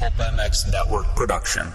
[0.00, 1.74] Pulp MX Network production.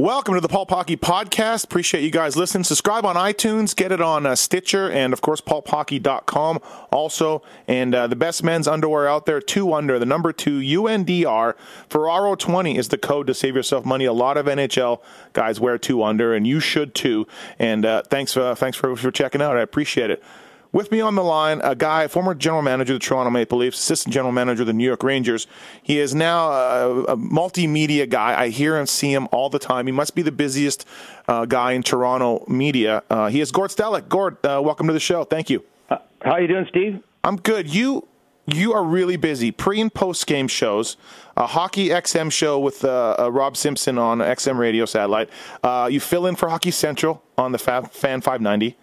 [0.00, 1.64] Welcome to the Pulp Hockey Podcast.
[1.64, 2.64] Appreciate you guys listening.
[2.64, 6.58] Subscribe on iTunes, get it on uh, Stitcher, and of course, pulphockey.com
[6.90, 7.42] also.
[7.68, 11.54] And uh, the best men's underwear out there, two under, the number two, UNDR.
[11.90, 14.06] Ferraro 20 is the code to save yourself money.
[14.06, 15.02] A lot of NHL
[15.34, 17.26] guys wear two under, and you should too.
[17.58, 19.58] And uh, thanks, uh, thanks for, for checking out.
[19.58, 20.22] I appreciate it.
[20.72, 23.78] With me on the line, a guy, former general manager of the Toronto Maple Leafs,
[23.78, 25.48] assistant general manager of the New York Rangers.
[25.82, 28.40] He is now a, a multimedia guy.
[28.40, 29.86] I hear and see him all the time.
[29.86, 30.86] He must be the busiest
[31.26, 33.02] uh, guy in Toronto media.
[33.10, 34.08] Uh, he is Gord Stellick.
[34.08, 35.24] Gord, uh, welcome to the show.
[35.24, 35.64] Thank you.
[35.88, 37.02] Uh, how you doing, Steve?
[37.24, 37.72] I'm good.
[37.72, 38.06] You
[38.46, 39.50] you are really busy.
[39.50, 40.96] Pre and post game shows,
[41.36, 45.30] a hockey XM show with uh, uh, Rob Simpson on XM radio satellite.
[45.62, 47.84] Uh, you fill in for Hockey Central on the Fan
[48.20, 48.76] 590.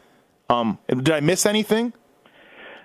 [0.49, 1.93] Um, did I miss anything?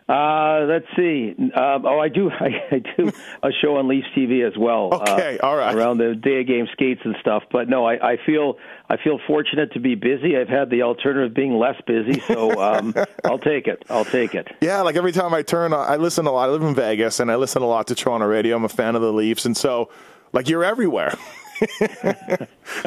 [0.08, 1.34] Uh, let's see.
[1.54, 2.30] Uh, oh, I do.
[2.40, 3.10] I, I, do
[3.42, 4.92] a show on Leafs TV as well.
[4.92, 5.74] Okay, uh, all right.
[5.74, 7.44] Around the day of game skates and stuff.
[7.52, 8.58] But no, I, I feel
[8.90, 10.36] I feel fortunate to be busy.
[10.36, 13.84] I've had the alternative of being less busy, so um, I'll take it.
[13.88, 14.48] I'll take it.
[14.60, 16.48] Yeah, like every time I turn, I listen a lot.
[16.48, 18.56] I live in Vegas, and I listen a lot to Toronto radio.
[18.56, 19.88] I'm a fan of the Leafs, and so
[20.32, 21.16] like you're everywhere.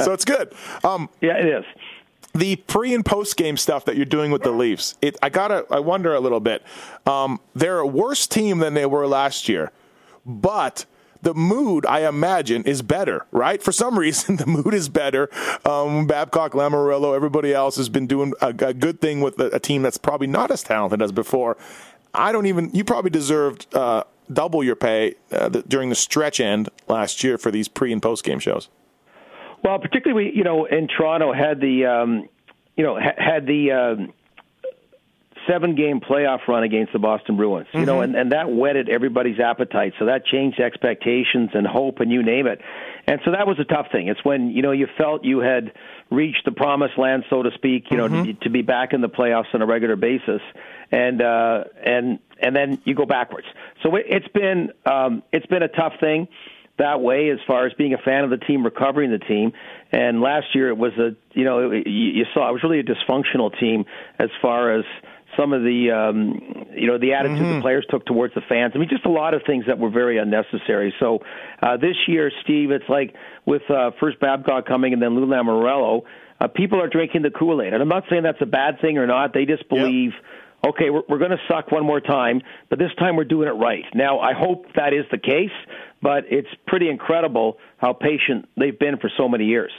[0.03, 0.53] so it's good.
[0.83, 1.65] Um, yeah, it is
[2.35, 5.65] the pre and post game stuff that you're doing with the Leafs, it, I gotta,
[5.71, 6.63] I wonder a little bit.
[7.05, 9.71] Um, they're a worse team than they were last year,
[10.25, 10.85] but
[11.21, 13.63] the mood, I imagine, is better, right?
[13.63, 15.29] For some reason, the mood is better.
[15.65, 19.59] Um, Babcock, Lamoriello, everybody else has been doing a, a good thing with a, a,
[19.59, 21.57] team that's probably not as talented as before.
[22.13, 22.69] I don't even.
[22.73, 27.37] You probably deserved uh, double your pay uh, the, during the stretch end last year
[27.37, 28.69] for these pre and post game shows.
[29.65, 32.29] Well, particularly, we, you know, in Toronto had the, um,
[32.77, 34.13] you know, ha- had the um,
[35.47, 37.87] seven game playoff run against the Boston Bruins, you mm-hmm.
[37.87, 39.93] know, and, and that whetted everybody's appetite.
[39.97, 42.61] So that changed expectations and hope and you name it.
[43.07, 44.07] And so that was a tough thing.
[44.07, 45.73] It's when, you know, you felt you had
[46.11, 48.23] reached the promised land, so to speak, you know, mm-hmm.
[48.23, 50.41] to, to be back in the playoffs on a regular basis.
[50.91, 53.47] And, uh, and, and then you go backwards.
[53.81, 56.27] So it, it's been, um, it's been a tough thing
[56.77, 59.53] that way as far as being a fan of the team, recovering the team.
[59.91, 62.83] And last year it was a, you know, it, you saw it was really a
[62.83, 63.85] dysfunctional team
[64.19, 64.85] as far as
[65.37, 67.55] some of the, um, you know, the attitude mm-hmm.
[67.55, 68.73] the players took towards the fans.
[68.75, 70.93] I mean, just a lot of things that were very unnecessary.
[70.99, 71.19] So
[71.61, 73.15] uh, this year, Steve, it's like
[73.45, 76.03] with uh, first Babcock coming and then Lou Lamoriello,
[76.39, 77.73] uh, people are drinking the Kool Aid.
[77.73, 79.33] And I'm not saying that's a bad thing or not.
[79.33, 80.11] They just believe.
[80.11, 80.23] Yep
[80.65, 83.51] okay, we're, we're going to suck one more time, but this time we're doing it
[83.51, 83.85] right.
[83.93, 85.51] Now, I hope that is the case,
[86.01, 89.71] but it's pretty incredible how patient they've been for so many years.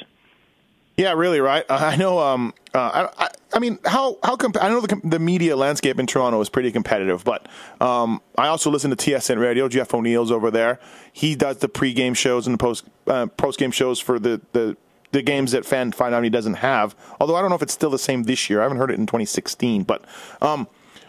[0.96, 1.64] Yeah, really, right?
[1.68, 2.18] I know.
[2.18, 6.06] Um, uh, I, I, mean, how how comp- I know the, the media landscape in
[6.06, 7.46] Toronto is pretty competitive, but
[7.80, 9.68] um, I also listen to TSN Radio.
[9.68, 10.80] Jeff O'Neill's over there.
[11.12, 14.76] He does the pregame shows and the post uh, post game shows for the, the
[15.12, 16.94] the games that Fan 590 doesn't have.
[17.20, 18.60] Although I don't know if it's still the same this year.
[18.60, 20.04] I haven't heard it in 2016, but
[20.40, 20.66] um,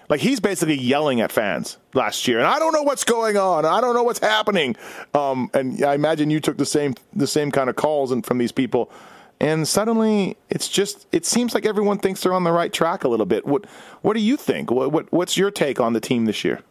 [0.09, 3.65] like he's basically yelling at fans last year, and I don't know what's going on.
[3.65, 4.75] I don't know what's happening.
[5.13, 8.37] Um, and I imagine you took the same the same kind of calls and from
[8.37, 8.91] these people,
[9.39, 13.07] and suddenly it's just it seems like everyone thinks they're on the right track a
[13.07, 13.45] little bit.
[13.45, 13.65] What
[14.01, 14.71] what do you think?
[14.71, 16.61] What, what what's your take on the team this year?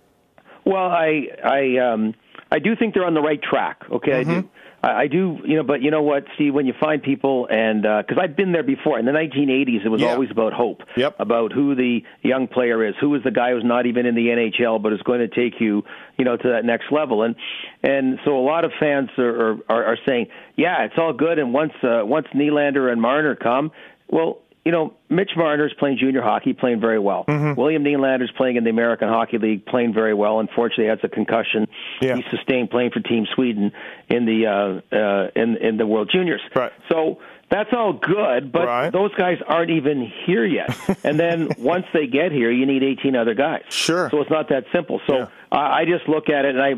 [0.64, 2.14] Well, I I um,
[2.50, 3.84] I do think they're on the right track.
[3.90, 4.30] Okay, mm-hmm.
[4.30, 4.50] I do.
[4.90, 6.54] I do, you know, but you know what, Steve?
[6.54, 9.88] When you find people, and because uh, I've been there before in the 1980s, it
[9.88, 10.08] was yeah.
[10.08, 11.16] always about hope, yep.
[11.18, 14.28] about who the young player is, who is the guy who's not even in the
[14.28, 15.84] NHL, but is going to take you,
[16.18, 17.22] you know, to that next level.
[17.22, 17.36] And
[17.82, 21.52] and so a lot of fans are are, are saying, yeah, it's all good, and
[21.52, 23.72] once uh, once Nylander and Marner come,
[24.08, 27.24] well, you know, Mitch Marner's playing junior hockey, playing very well.
[27.28, 27.58] Mm-hmm.
[27.58, 30.40] William Nylander's playing in the American Hockey League, playing very well.
[30.40, 31.68] Unfortunately, has a concussion
[32.02, 32.16] yeah.
[32.16, 33.70] he sustained playing for Team Sweden
[34.08, 36.40] in the uh, uh, in in the World Juniors.
[36.56, 36.72] Right.
[36.90, 38.90] So that's all good, but right.
[38.92, 40.76] those guys aren't even here yet.
[41.04, 43.62] and then once they get here, you need 18 other guys.
[43.68, 44.10] Sure.
[44.10, 45.00] So it's not that simple.
[45.06, 45.28] So yeah.
[45.52, 46.70] I, I just look at it and I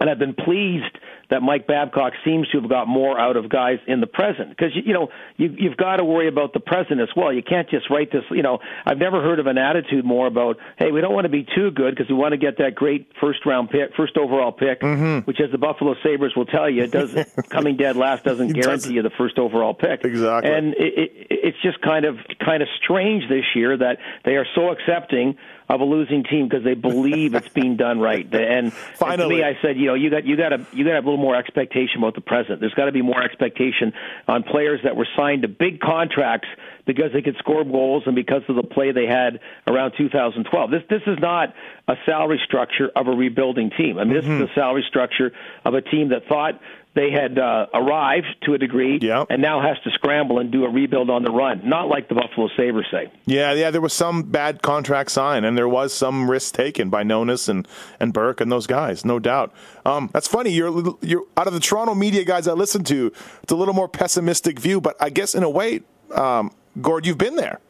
[0.00, 0.98] and I've been pleased
[1.30, 4.74] that Mike Babcock seems to have got more out of guys in the present because
[4.74, 7.32] you, you know you, you've got to worry about the present as well.
[7.32, 8.22] You can't just write this.
[8.30, 11.30] You know, I've never heard of an attitude more about hey, we don't want to
[11.30, 14.52] be too good because we want to get that great first round pick, first overall
[14.52, 15.20] pick, Mm-hmm.
[15.20, 17.14] which as the Buffalo Sabres will tell you, it does
[17.50, 18.94] coming dead last doesn't guarantee doesn't.
[18.94, 20.04] you the first overall pick.
[20.04, 20.50] Exactly.
[20.52, 24.46] And it, it, it's just kind of kind of strange this year that they are
[24.54, 25.36] so accepting
[25.68, 28.24] of a losing team because they believe it's being done right.
[28.24, 29.36] And, and to Finally.
[29.36, 31.10] me, I said, you know, you got you got to you got to have a
[31.10, 32.60] little more expectation about the present.
[32.60, 33.92] There's got to be more expectation
[34.28, 36.48] on players that were signed to big contracts
[36.86, 40.70] because they could score goals and because of the play they had around 2012.
[40.70, 41.54] This this is not
[41.88, 43.98] a salary structure of a rebuilding team.
[43.98, 44.40] I mean, this is mm-hmm.
[44.40, 45.32] the salary structure
[45.64, 46.60] of a team that thought
[46.96, 49.28] they had uh, arrived to a degree Yep.
[49.30, 51.60] and now has to scramble and do a rebuild on the run.
[51.68, 53.12] Not like the Buffalo Sabres say.
[53.26, 57.04] Yeah, yeah, there was some bad contract signed, and there was some risk taken by
[57.04, 57.68] Nonis and,
[58.00, 59.52] and Burke and those guys, no doubt.
[59.84, 60.50] Um, that's funny.
[60.50, 63.12] You're you're out of the Toronto media guys I listen to.
[63.44, 65.82] It's a little more pessimistic view, but I guess in a way,
[66.14, 66.50] um,
[66.80, 67.60] Gord, you've been there.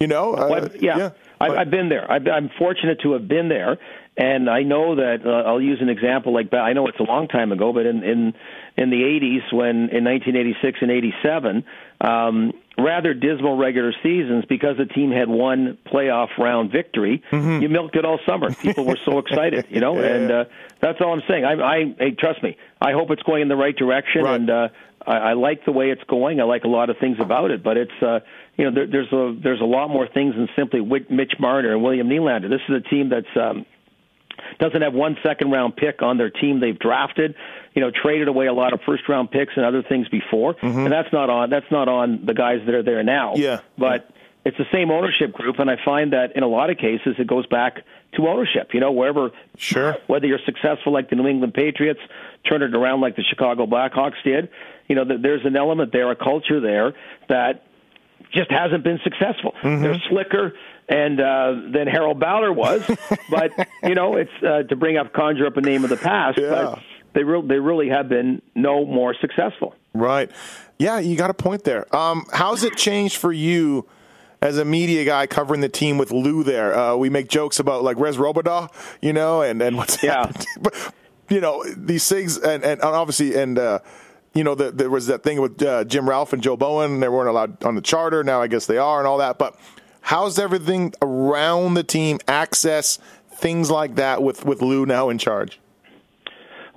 [0.00, 1.10] You know, uh, Well, I've- yeah,
[1.40, 2.10] I've, I've been there.
[2.10, 3.78] I've, I'm fortunate to have been there,
[4.16, 5.20] and I know that.
[5.24, 6.60] Uh, I'll use an example like that.
[6.60, 8.34] I know it's a long time ago, but in in
[8.76, 11.64] in the 80s, when in 1986 and 87,
[12.00, 17.22] um, rather dismal regular seasons because the team had one playoff round victory.
[17.32, 18.52] You milked it all summer.
[18.54, 20.02] People were so excited, you know, Mm-hmm.
[20.04, 20.14] Yeah.
[20.16, 20.44] and uh,
[20.80, 21.44] that's all I'm saying.
[21.44, 22.56] I, I hey, trust me.
[22.80, 24.34] I hope it's going in the right direction, Right.
[24.40, 24.68] and uh,
[25.06, 26.40] I, I like the way it's going.
[26.40, 28.20] I like a lot of things about it, but it's uh,
[28.56, 30.80] you know there, there's a there's a lot more things than simply
[31.10, 32.48] Mitch Marner and William Nylander.
[32.50, 33.64] This is a team that's um,
[34.58, 37.34] doesn't have one second round pick on their team they've drafted.
[37.74, 40.92] You know, traded away a lot of first round picks and other things before, and
[40.92, 43.34] that's not on that's not on the guys that are there now.
[43.36, 43.60] Yeah.
[43.78, 44.08] but.
[44.44, 47.28] It's the same ownership group, and I find that in a lot of cases it
[47.28, 47.84] goes back
[48.16, 48.70] to ownership.
[48.74, 49.96] You know, wherever Sure.
[50.08, 52.00] whether you're successful like the New England Patriots,
[52.50, 54.48] turn it around like the Chicago Blackhawks did,
[54.88, 56.94] you know, th- there's an element there, a culture there
[57.28, 57.66] that
[58.34, 59.54] just hasn't been successful.
[59.62, 59.82] Mm-hmm.
[59.84, 60.54] They're slicker
[60.88, 62.82] and uh, than Harold Ballard was,
[63.30, 63.50] but
[63.82, 66.50] you know, it's uh, to bring up conjure up a name of the past, Yeah.
[66.50, 66.78] but
[67.14, 69.74] they re- they really have been no more successful.
[69.94, 70.30] Right.
[70.78, 71.94] Yeah, you got a point there.
[71.94, 73.86] Um, how's it changed for you
[74.40, 76.74] as a media guy covering the team with Lou there?
[76.76, 78.68] Uh, we make jokes about like Res Robodaw,
[79.00, 80.26] you know, and, and what's Yeah.
[80.26, 80.46] happened.
[80.62, 80.94] But,
[81.28, 83.78] you know, these things, and, and obviously, and, uh,
[84.34, 87.00] you know, the, there was that thing with uh, Jim Ralph and Joe Bowen.
[87.00, 88.24] They weren't allowed on the charter.
[88.24, 89.38] Now I guess they are and all that.
[89.38, 89.56] But
[90.02, 92.98] how's everything around the team, access,
[93.34, 95.58] things like that with, with Lou now in charge?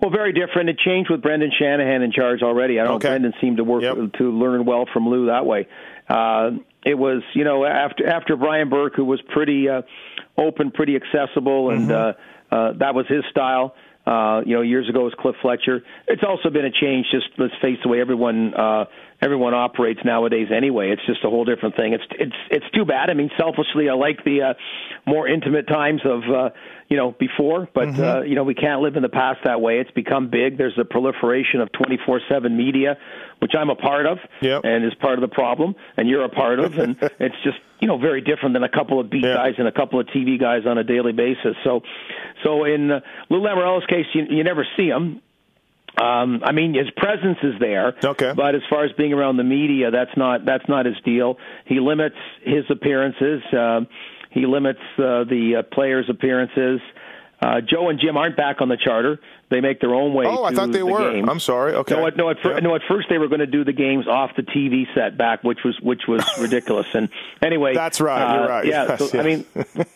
[0.02, 0.70] Well, very different.
[0.70, 2.80] It changed with Brendan Shanahan in charge already.
[2.80, 3.08] I don't Okay.
[3.08, 3.12] know.
[3.14, 4.14] Brendan seemed to work Yep.
[4.18, 5.68] to learn well from Lou that way.
[6.10, 6.52] Uh,
[6.86, 9.82] it was, you know, after after Brian Burke, who was pretty uh,
[10.38, 12.14] open, pretty accessible, and uh,
[12.52, 13.74] uh, that was his style.
[14.06, 15.82] Uh, you know, years ago was Cliff Fletcher.
[16.08, 17.08] It's also been a change.
[17.12, 18.86] Just let's face the way everyone uh,
[19.20, 20.50] everyone operates nowadays.
[20.56, 21.94] Anyway, it's just a whole different thing.
[21.94, 23.10] It's it's it's too bad.
[23.10, 24.54] I mean, selfishly, I like the uh,
[25.10, 26.50] more intimate times of uh,
[26.88, 29.80] you know before, but uh, you know we can't live in the past that way.
[29.80, 30.58] It's become big.
[30.58, 32.98] There's a proliferation of 24/7 media,
[33.46, 34.62] which I'm a part of, Yep.
[34.64, 37.88] and is part of the problem, and you're a part of, and it's just you
[37.88, 39.36] know very different than a couple of beat Yeah.
[39.36, 41.56] guys and a couple of TV guys on a daily basis.
[41.64, 41.82] So,
[42.44, 45.22] so in uh, Lou Lamoriello's case, you, you never see him.
[46.02, 47.94] Um, I mean, his presence is there.
[48.04, 48.34] Okay.
[48.36, 51.38] But as far as being around the media, that's not that's not his deal.
[51.66, 53.42] He limits his appearances.
[53.54, 53.88] Um
[54.32, 56.82] he limits uh, the uh, players' appearances.
[56.82, 56.92] Uh,
[57.62, 59.20] Joe and Jim aren't back on the charter.
[59.50, 60.26] They make their own way.
[60.28, 61.12] Oh, I thought they the were.
[61.12, 61.28] games.
[61.30, 61.74] I'm sorry.
[61.76, 61.96] Okay.
[61.96, 62.60] No, at, no, at, Yeah.
[62.60, 62.76] no.
[62.76, 65.60] At first, they were going to do the games off the TV set back, which
[65.64, 66.88] was which was ridiculous.
[66.94, 67.10] And
[67.42, 68.34] anyway, That's right.
[68.36, 68.66] You're uh, right.
[68.66, 68.86] Yeah.
[69.00, 69.46] Yes, so, I mean,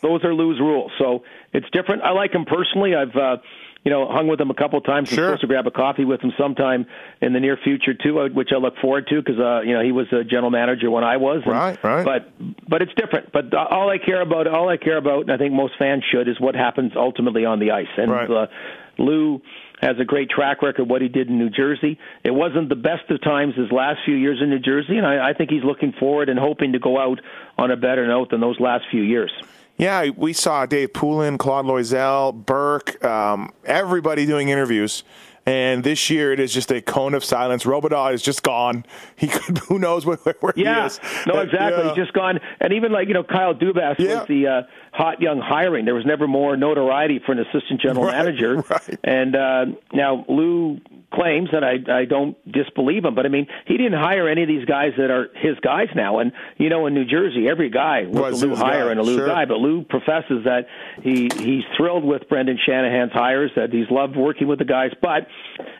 [0.02, 0.92] those are Lou's rules.
[1.00, 2.04] So it's different.
[2.04, 2.94] I like him personally.
[2.96, 3.38] I've uh,
[3.84, 5.10] you know hung with him a couple times.
[5.12, 5.26] I'm Sure.
[5.28, 6.86] supposed to grab a coffee with him sometime
[7.22, 9.82] in the near future too, uh, which I look forward to because uh, you know
[9.84, 11.42] he was a general manager when I was.
[11.46, 12.04] and- Right, right.
[12.06, 12.32] But
[12.68, 13.32] but it's different.
[13.32, 16.04] But uh, all I care about, all I care about, and I think most fans
[16.12, 17.88] should, is what happens ultimately on the ice.
[17.98, 18.30] And Right.
[18.30, 18.48] uh,
[18.98, 19.42] Lou
[19.82, 21.98] has a great track record what he did in New Jersey.
[22.26, 25.30] It wasn't the best of times his last few years in New Jersey, and I,
[25.30, 27.22] I think he's looking forward and hoping to go out
[27.58, 29.32] on a better note than those last few years.
[29.80, 35.04] Yeah, we saw Dave Poulin, Claude Loiselle, Burke, um, everybody doing interviews.
[35.46, 37.64] And this year it is just a cone of silence.
[37.64, 38.86] Robodaw is just gone.
[39.16, 41.00] He could, who knows where, where he Yeah, is.
[41.26, 41.82] no, exactly.
[41.82, 41.88] yeah.
[41.88, 44.20] He's just gone, and even like you know, Kyle Dubas Yeah.
[44.20, 45.86] was the uh, hot young hiring.
[45.86, 48.58] There was never more notoriety for an assistant general Right, manager.
[48.70, 49.00] right.
[49.04, 53.16] And uh, now Lou claims, and I I don't disbelieve him.
[53.16, 56.20] But I mean, he didn't hire any of these guys that are his guys now.
[56.20, 59.00] And you know, in New Jersey, every guy was, Was a Lou hire guy, and
[59.00, 59.28] a Lou sure.
[59.28, 59.46] guy.
[59.46, 60.68] But Lou professes that
[61.02, 65.28] he he's thrilled with Brendan Shanahan's hires, that he's loved working with the guys, but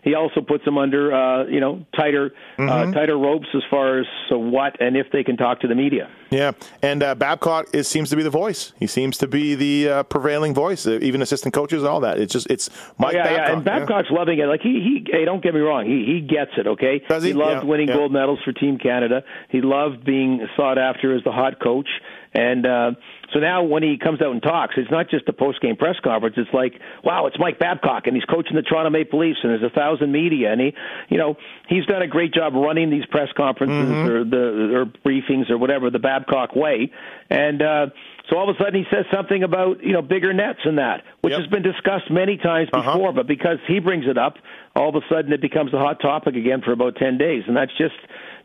[0.04, 2.70] he also puts them under uh, you know tighter Mm-hmm.
[2.90, 5.76] uh, tighter ropes as far as so what and if they can talk to the
[5.76, 6.10] media.
[6.32, 8.74] Yeah, and uh, Babcock is, seems to be the voice.
[8.80, 10.86] He seems to be the uh, prevailing voice.
[10.86, 12.20] Uh, even assistant coaches, and all that.
[12.20, 13.48] It's just it's Mike Oh, yeah, Babcock.
[13.48, 14.46] yeah, and Babcock's loving it.
[14.46, 16.68] Like he, he, hey, don't get me wrong, he he gets it.
[16.68, 17.34] Okay, Does he?
[17.34, 17.96] loved Yeah, winning yeah.
[17.96, 19.24] gold medals for Team Canada.
[19.50, 21.90] He loved being sought after as the hot coach,
[22.34, 22.92] and uh,
[23.34, 25.96] so now when he comes out and talks, it's not just a post game press
[26.04, 26.36] conference.
[26.38, 29.64] It's like, wow, it's Mike Babcock, and he's coaching the Toronto Maple Leafs, and there's
[29.64, 30.74] a thousand media, and he,
[31.10, 34.10] you know, he's done a great job running these press conferences Mm-hmm.
[34.10, 36.92] or the or briefings or whatever the Babcock way,
[37.30, 37.62] and.
[37.62, 37.88] uh
[38.30, 41.02] so all of a sudden he says something about you know bigger nets and that,
[41.22, 41.40] which Yep.
[41.42, 42.92] has been discussed many times Uh-huh.
[42.94, 44.36] before, but because he brings it up,
[44.76, 47.42] all of a sudden it becomes a hot topic again for about 10 days.
[47.48, 47.96] And that's just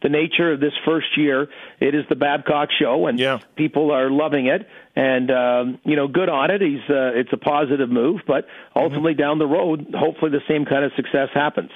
[0.04, 1.48] the nature of this first year.
[1.80, 3.38] It is the Babcock show, and Yeah.
[3.56, 4.68] people are loving it.
[4.94, 6.60] And, um, you know, good on it.
[6.60, 8.46] He's, uh, it's a positive move, but
[8.76, 11.70] ultimately down the road, hopefully the same kind of success happens.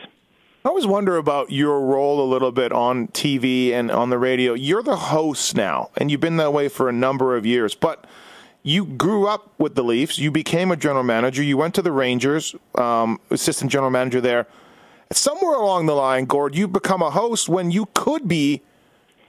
[0.63, 4.53] I always wonder about your role a little bit on TV and on the radio.
[4.53, 7.75] You're the host now, and you've been that way for a number of years.
[7.75, 8.05] But
[8.63, 10.19] you grew up with the Leafs.
[10.19, 11.43] You became a general manager.
[11.43, 14.47] You went to the Rangers, um, assistant general manager there.
[15.13, 18.63] Somewhere along the line, Gord, you become a host when you could be.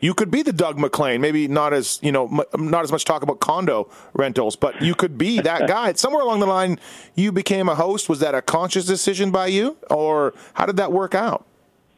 [0.02, 3.04] You could be the Doug MacLean, maybe not as you know, m- not as much
[3.04, 5.92] talk about condo rentals, but you could be that guy.
[5.94, 6.80] Somewhere along the line,
[7.16, 8.08] you became a host.
[8.08, 11.46] Was that a conscious decision by you, or how did that work out?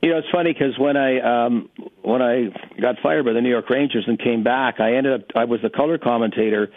[0.02, 1.70] You know, it's funny because when I um,
[2.02, 2.50] when I
[2.82, 5.62] got fired by the New York Rangers and came back, I ended up I was
[5.62, 6.72] the color commentator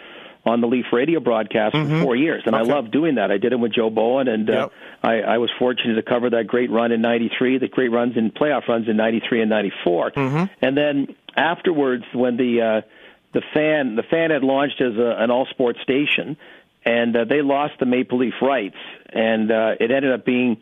[0.45, 2.69] on the Leaf radio broadcast for four years, and I Mm-hmm.
[2.71, 2.75] Okay.
[2.81, 3.31] loved doing that.
[3.31, 4.69] I did it with Joe Bowen, and uh,
[5.01, 8.31] I, I was fortunate to cover that great run in '93, the great runs in
[8.31, 10.43] playoff runs in '93 and '94, Mm-hmm.
[10.61, 12.81] and then afterwards, when the uh,
[13.33, 16.37] the fan the fan had launched as a, an all sports station,
[16.85, 18.77] and uh, they lost the Maple Leaf rights,
[19.11, 20.57] and uh, it ended up being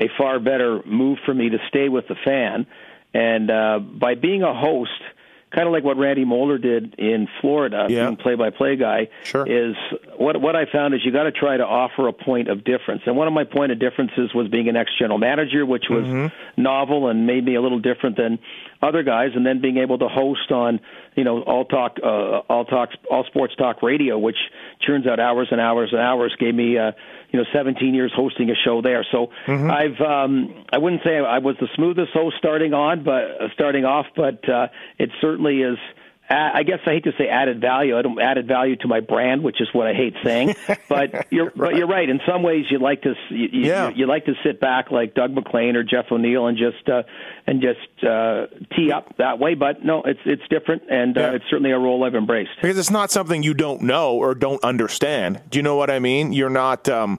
[0.00, 2.66] a far better move for me to stay with the fan,
[3.14, 4.90] and uh, by being a host.
[5.50, 8.04] Kind of like what Randy Moller did in Florida, Yeah.
[8.06, 9.46] being play-by-play guy, Sure.
[9.46, 9.74] is
[10.16, 13.02] what what I found is you got to try to offer a point of difference.
[13.06, 16.04] And one of my point of differences was being an ex general manager, which was
[16.04, 16.62] mm-hmm.
[16.62, 18.38] novel and made me a little different than
[18.82, 19.30] other guys.
[19.34, 20.80] And then being able to host on
[21.18, 22.06] you know all talk uh,
[22.48, 24.36] all talk all sports talk radio, which
[24.86, 26.92] churns out hours and hours and hours, gave me uh,
[27.30, 29.04] you know 17 years hosting a show there.
[29.10, 29.26] So
[29.68, 33.84] I've um, I wouldn't say I was the smoothest host starting on, but uh, starting
[33.84, 35.78] off, but uh, it certainly is.
[36.30, 37.96] I guess I hate to say added value.
[37.98, 40.54] I don't added value to my brand, which is what I hate saying.
[40.88, 42.08] But you're but you're right.
[42.08, 43.90] In some ways, you like to you, you, Yeah.
[43.90, 47.02] you like to sit back like Doug MacLean or Jeff O'Neill and just uh,
[47.46, 49.54] and just uh, tee up that way.
[49.54, 52.50] But no, it's it's different, and uh, it's certainly a role I've embraced.
[52.60, 55.40] because it's not something you don't know or don't understand.
[55.50, 56.32] Do you know what I mean?
[56.32, 57.18] You're not um,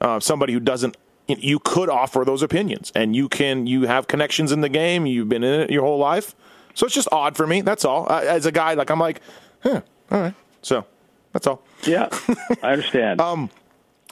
[0.00, 0.96] uh, somebody who doesn't.
[1.26, 3.66] You could offer those opinions, and you can.
[3.66, 5.04] You have connections in the game.
[5.06, 6.34] You've been in it your whole life,
[6.78, 7.60] so it's just odd for me.
[7.60, 8.06] That's all.
[8.08, 9.20] Uh, as a guy, like I'm like,
[9.64, 9.80] huh,
[10.12, 10.34] all right.
[10.62, 10.84] So
[11.32, 11.60] that's all.
[11.82, 12.08] Yeah,
[12.62, 13.20] I understand.
[13.28, 13.50] Um,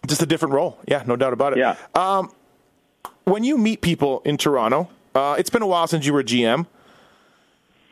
[0.06, 0.76] Just a different role.
[0.88, 1.58] Yeah, no doubt about it.
[1.58, 1.76] yeah.
[1.94, 2.32] Um,
[3.24, 6.66] When you meet people in Toronto, uh, it's been a while since you were GM.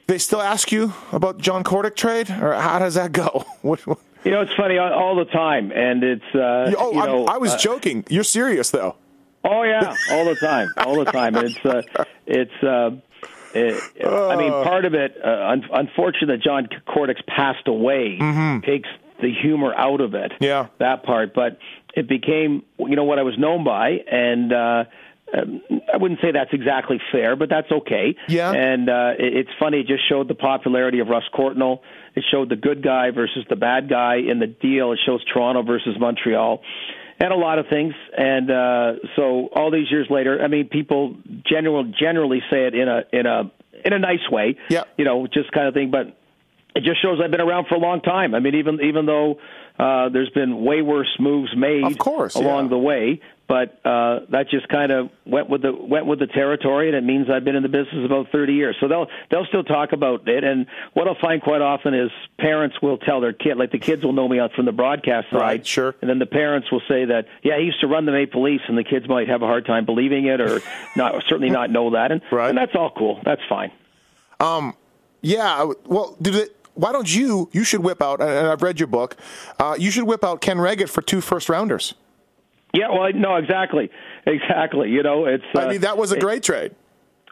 [0.06, 3.44] They still ask you about John Kordic trade, or how does that go?
[3.62, 7.26] What- what- You know, it's funny all, the time, and it's uh, oh, you know,
[7.26, 8.04] I was uh, joking.
[8.08, 8.96] You're serious though.
[9.44, 11.36] Oh yeah, all the time, all the time.
[11.36, 11.82] And it's uh,
[12.26, 12.62] it's.
[13.54, 15.16] Uh, I mean, part of it.
[15.22, 18.18] Uh, un- unfortunate that John Kordic's passed away
[18.64, 18.88] takes
[19.20, 20.32] the humor out of it.
[20.32, 20.44] Mm-hmm.
[20.44, 20.66] Yeah.
[20.78, 21.34] that part.
[21.34, 21.58] But
[21.94, 24.84] it became, you know, what I was known by, and uh,
[25.36, 28.16] um, I wouldn't say that's exactly fair, but that's okay.
[28.28, 28.52] Yeah.
[28.52, 29.80] And uh, it, it's funny.
[29.80, 31.80] It just showed the popularity of Russ Courtnall.
[32.14, 34.92] It showed the good guy versus the bad guy in the deal.
[34.92, 36.60] It shows Toronto versus Montreal
[37.20, 37.94] and a lot of things.
[38.16, 41.16] And uh, so all these years later, I mean, people
[41.46, 43.50] general generally say it in a in a
[43.84, 44.56] in a nice way.
[44.68, 44.84] Yeah.
[44.96, 45.90] You know, just kind of thing.
[45.90, 46.16] But
[46.74, 48.34] it just shows I've been around for a long time.
[48.34, 49.38] I mean, even even though
[49.78, 52.70] uh, there's been way worse moves made Of course, along yeah.
[52.70, 56.88] the way, but uh, that just kind of went with the went with the territory,
[56.88, 58.76] and it means I've been in the business about 30 years.
[58.80, 60.44] So they'll they'll still talk about it.
[60.44, 64.02] And what I'll find quite often is parents will tell their kid, like the kids
[64.04, 65.94] will know me out from the broadcast side, Right, sure.
[66.00, 68.64] and then the parents will say that, yeah, he used to run the Maple Leafs,
[68.68, 70.60] and the kids might have a hard time believing it, or
[70.96, 72.48] not certainly not know that, and Right.
[72.48, 73.20] and that's all cool.
[73.24, 73.70] That's fine.
[74.40, 74.74] Um,
[75.20, 75.70] Yeah.
[75.86, 76.56] Well, did it?
[76.74, 77.48] Why don't you?
[77.52, 78.20] You should whip out.
[78.20, 79.16] And I've read your book.
[79.60, 81.94] Uh, you should whip out Ken Wregget for two first rounders.
[82.74, 83.90] Yeah, well, no, exactly,
[84.26, 84.90] exactly.
[84.90, 85.44] You know, it's.
[85.56, 86.74] I mean, that was a great it, trade.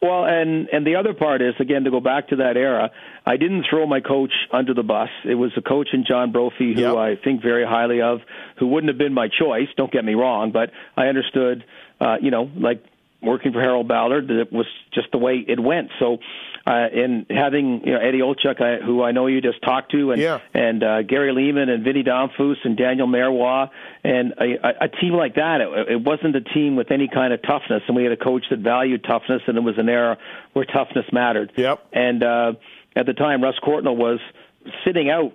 [0.01, 2.91] Well, and and the other part is again to go back to that era.
[3.25, 5.11] I didn't throw my coach under the bus.
[5.25, 6.97] It was a coach in John Brophy who yep.
[6.97, 8.21] I think very highly of,
[8.59, 9.69] who wouldn't have been my choice.
[9.77, 11.65] Don't get me wrong, but I understood.
[12.01, 12.85] Uh, you know, like
[13.23, 15.91] working for Harold Ballard, that it was just the way it went.
[16.01, 16.19] So,
[16.67, 20.13] uh, in having you know Eddie Olczyk, I, who I know you just talked to,
[20.13, 20.39] and yeah.
[20.55, 23.69] and uh, Gary Leeman and Vinny Damphousse and Daniel Marois,
[24.05, 27.43] and a, a team like that, it, it wasn't a team with any kind of
[27.43, 30.19] toughness, and we had a coach that valued toughness, and it was an era
[30.53, 31.53] where toughness mattered.
[31.57, 31.85] Yep.
[31.93, 32.53] And uh,
[32.95, 34.21] at the time, Russ Courtnall was
[34.85, 35.33] sitting out,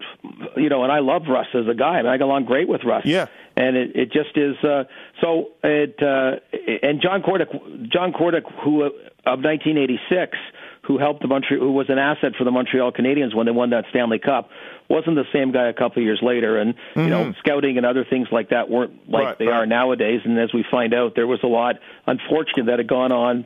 [0.56, 2.00] you know, and I love Russ as a guy.
[2.00, 3.06] I, mean, I get along great with Russ.
[3.06, 3.28] Yeah.
[3.56, 4.84] And it, it just is uh,
[5.20, 5.50] so.
[5.64, 6.40] It uh,
[6.84, 8.90] and John Kordic, John Kordic, who uh,
[9.26, 10.38] of 1986,
[10.88, 13.72] who helped the Montreal, who was an asset for the Montreal Canadiens when they won
[13.72, 14.50] that Stanley Cup,
[14.90, 16.58] wasn't the same guy a couple of years later.
[16.58, 17.02] And mm-hmm.
[17.02, 19.58] you know, scouting and other things like that weren't like right, they right.
[19.58, 20.22] are nowadays.
[20.24, 21.76] And as we find out, there was a lot,
[22.08, 23.46] unfortunate, that had gone on,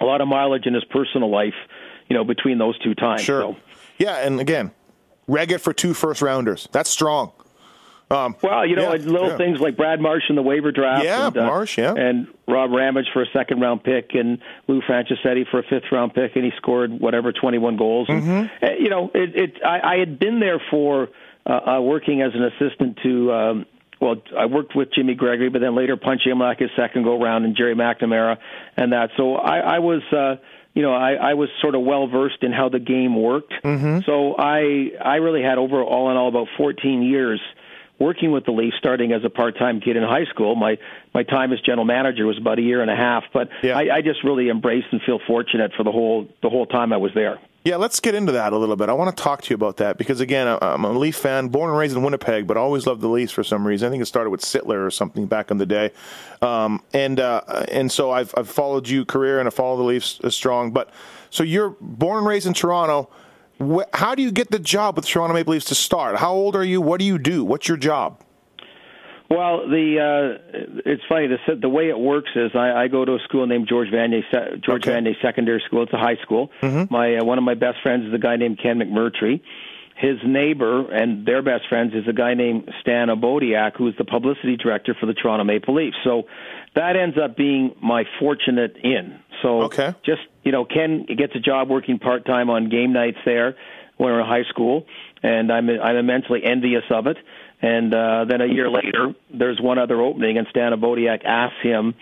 [0.00, 1.54] a lot of mileage in his personal life,
[2.08, 3.22] you know, between those two times.
[3.22, 3.40] Sure.
[3.40, 3.56] So.
[3.98, 4.72] Yeah, and again,
[5.28, 6.68] Wregget for two first rounders.
[6.72, 7.30] That's strong.
[8.12, 9.36] Um, well, you know, yeah, little yeah.
[9.36, 11.04] things like Brad Marsh in the waiver draft.
[11.04, 11.94] Yeah, and, uh, Marsh, yeah.
[11.94, 14.38] And Rob Ramage for a second round pick, and
[14.68, 18.08] Lou Franceschetti for a fifth round pick, and he scored whatever 21 goals.
[18.08, 18.28] Mm-hmm.
[18.28, 21.08] And, uh, you know, it, it I, I had been there for
[21.46, 23.32] uh, uh, working as an assistant to.
[23.32, 23.66] Um,
[24.00, 27.44] well, I worked with Jimmy Gregory, but then later Punch Imlach his second go round,
[27.44, 28.36] and Gerry McNamara,
[28.76, 29.10] and that.
[29.16, 30.02] So I, I was.
[30.12, 30.36] Uh,
[30.74, 33.52] you know, I, I was sort of well versed in how the game worked.
[33.62, 34.00] Mm-hmm.
[34.06, 37.42] So I I really had over all in all about 14 years
[38.02, 40.56] working with the Leafs, starting as a part-time kid in high school.
[40.56, 40.76] My
[41.14, 43.78] my time as general manager was about a year and a half, but Yeah.
[43.78, 46.96] I, I just really embraced and feel fortunate for the whole the whole time I
[46.96, 47.38] was there.
[47.64, 48.88] Yeah, let's get into that a little bit.
[48.88, 51.70] I want to talk to you about that because, again, I'm a Leaf fan, born
[51.70, 53.86] and raised in Winnipeg, but always loved the Leafs for some reason.
[53.86, 55.92] I think it started with Sittler or something back in the day,
[56.40, 60.18] um, and uh, and so I've I've followed you career and I follow the Leafs
[60.24, 60.72] uh, strong.
[60.72, 60.90] But
[61.30, 63.08] so you're born and raised in Toronto.
[63.62, 66.16] Wh- How do you get the job with Toronto Maple Leafs to start?
[66.16, 66.80] How old are you?
[66.80, 67.44] What do you do?
[67.44, 68.20] What's your job?
[69.30, 71.26] Well, the uh, it's funny.
[71.26, 74.22] The the way it works is I, I go to a school named George Vanier
[74.62, 74.90] George Okay.
[74.92, 75.84] Vanier Secondary School.
[75.84, 76.50] It's a high school.
[76.90, 79.40] My uh, one of my best friends is a guy named Ken McMurtry.
[79.96, 84.04] His neighbor and their best friends is a guy named Stan Obodiac, who is the
[84.04, 85.96] publicity director for the Toronto Maple Leafs.
[86.02, 86.24] So
[86.74, 89.18] that ends up being my fortunate in.
[89.42, 89.94] So Okay.
[90.04, 93.56] just you know, Ken gets a job working part time on game nights there
[93.96, 94.86] when we're in high school,
[95.22, 97.16] and I'm I'm immensely envious of it.
[97.60, 101.94] And uh, then a year later, there's one other opening, and Stan Obodiac asks him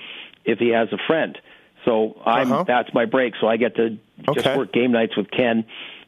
[0.45, 1.37] if he has a friend.
[1.85, 2.65] So I'm Uh-huh.
[2.67, 3.35] that's my break.
[3.41, 3.99] So I get to
[4.35, 4.57] just Okay.
[4.57, 5.65] work game nights with Ken,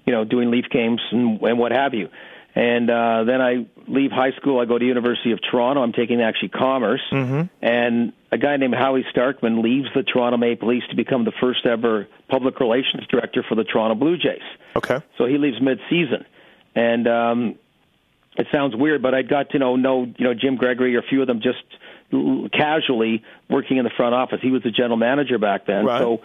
[0.07, 2.09] you know, doing Leaf games and, and what have you.
[2.55, 4.61] And uh, then I leave high school.
[4.61, 5.83] I go to University of Toronto.
[5.83, 7.01] I'm taking actually commerce.
[7.11, 7.43] Mm-hmm.
[7.65, 11.65] And a guy named Howie Starkman leaves the Toronto Maple Leafs to become the first
[11.65, 14.43] ever public relations director for the Toronto Blue Jays.
[14.77, 15.01] Okay.
[15.17, 16.27] So he leaves mid-season,
[16.75, 17.55] and um,
[18.37, 21.03] it sounds weird, but I got to know know you know Jim Gregory or a
[21.03, 21.65] few of them just
[22.53, 24.41] casually working in the front office.
[24.43, 26.01] He was the general manager back then, Right.
[26.01, 26.21] so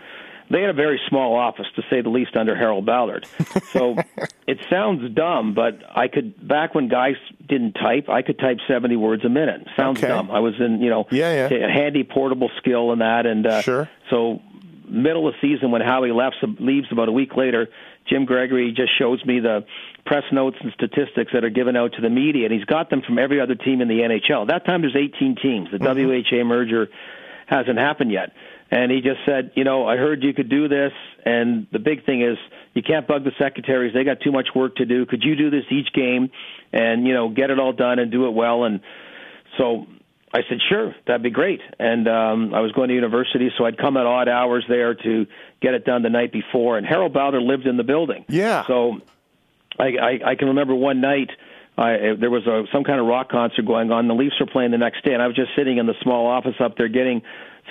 [0.50, 3.26] they had a very small office to say the least under Harold Ballard.
[3.74, 3.96] So
[4.48, 7.16] it sounds dumb, but I could back when guys
[7.48, 9.68] didn't type, I could type seventy words a minute.
[9.76, 10.08] Sounds Okay.
[10.08, 10.32] dumb.
[10.32, 11.66] I was in you know Yeah, yeah.
[11.68, 13.90] a handy portable skill and that, and uh, Sure.
[14.10, 14.42] so
[14.90, 17.68] middle of season when Howie left, leaves about a week later,
[18.08, 19.66] Jim Gregory just shows me the
[20.06, 23.02] press notes and statistics that are given out to the media, and he's got them
[23.02, 24.44] from every other team in the NHL.
[24.44, 25.68] At that time, there's 18 teams.
[25.72, 26.88] The WHA merger
[27.48, 28.32] hasn't happened yet.
[28.70, 30.92] And he just said, you know, I heard you could do this,
[31.26, 32.38] and the big thing is
[32.74, 33.94] you can't bug the secretaries.
[33.94, 35.06] They got too much work to do.
[35.06, 36.32] Could you do this each game
[36.74, 38.66] and, you know, get it all done and do it well?
[38.66, 38.82] And
[39.58, 39.88] so
[40.34, 41.62] I said, sure, that'd be great.
[41.80, 45.26] And um, I was going to university, so I'd come at odd hours there to
[45.62, 46.78] get it done the night before.
[46.78, 48.26] And Harold Ballard lived in the building.
[48.28, 48.68] Yeah.
[48.68, 49.00] So
[49.80, 51.30] I, I, I can remember one night
[51.78, 54.08] I, there was a, some kind of rock concert going on.
[54.08, 56.26] The Leafs were playing the next day, and I was just sitting in the small
[56.26, 57.22] office up there getting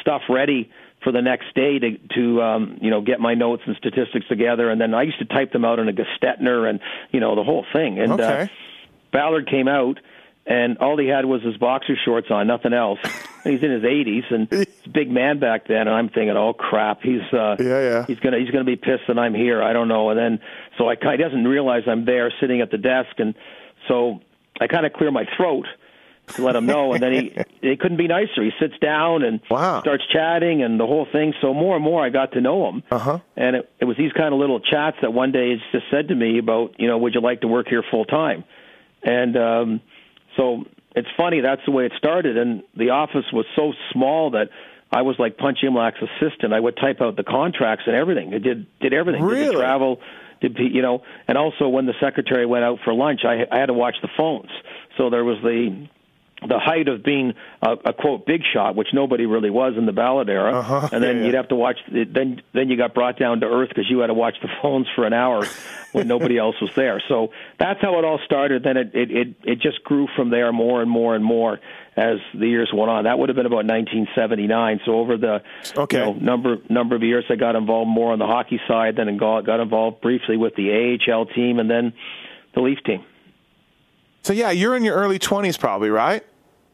[0.00, 0.70] stuff ready
[1.06, 4.70] for the next day to to um, you know get my notes and statistics together.
[4.70, 6.80] And then I used to type them out in a Gestetner and
[7.12, 8.00] you know the whole thing.
[8.00, 8.46] And uh,
[9.12, 10.00] Ballard came out,
[10.46, 12.98] and all he had was his boxer shorts on, nothing else.
[13.44, 15.82] And he's in his 80s, and he's a big man back then.
[15.82, 18.06] And I'm thinking, oh crap, he's uh, Yeah, yeah.
[18.06, 19.62] he's gonna he's gonna be pissed that I'm here.
[19.62, 20.10] I don't know.
[20.10, 20.40] And then
[20.76, 23.36] so I kind he doesn't realize I'm there sitting at the desk, and
[23.86, 24.18] so
[24.60, 25.66] I kind of clear my throat
[26.34, 26.92] to let him know.
[26.92, 28.42] And then he it couldn't be nicer.
[28.42, 29.80] He sits down and Wow.
[29.80, 31.34] starts chatting and the whole thing.
[31.40, 32.82] So more and more I got to know him.
[32.90, 33.18] Uh-huh.
[33.36, 36.08] And it, it was these kind of little chats that one day he just said
[36.08, 38.44] to me about, you know, would you like to work here full time?
[39.02, 39.80] And um,
[40.36, 44.48] so it's funny that's the way it started, and the office was so small that
[44.90, 46.52] I was like Punch Imlach's assistant.
[46.54, 48.32] I would type out the contracts and everything.
[48.34, 49.22] I did did everything.
[49.22, 49.44] Really?
[49.44, 50.00] Did the travel,
[50.40, 51.02] did you know?
[51.28, 54.08] And also when the secretary went out for lunch, I I had to watch the
[54.16, 54.50] phones.
[54.96, 55.86] So there was the
[56.46, 59.92] the height of being a, a quote big shot, which nobody really was in the
[59.92, 60.88] Ballard era, Uh-huh.
[60.92, 61.78] and then Yeah, you'd have to watch.
[61.90, 64.86] Then then you got brought down to earth because you had to watch the phones
[64.94, 65.44] for an hour
[65.92, 67.02] when nobody else was there.
[67.08, 68.62] So that's how it all started.
[68.64, 71.58] Then it it it, it just grew from there more and more and more
[71.96, 73.04] as the years went on.
[73.04, 74.80] That would have been about 1979.
[74.84, 75.42] So over the
[75.76, 75.98] Okay.
[75.98, 78.96] you know, number number of years, I got involved more on the hockey side.
[78.96, 81.94] Then got got involved briefly with the AHL team, and then
[82.54, 83.02] the Leaf team.
[84.26, 86.24] So yeah, you're in your early 20s, probably, right?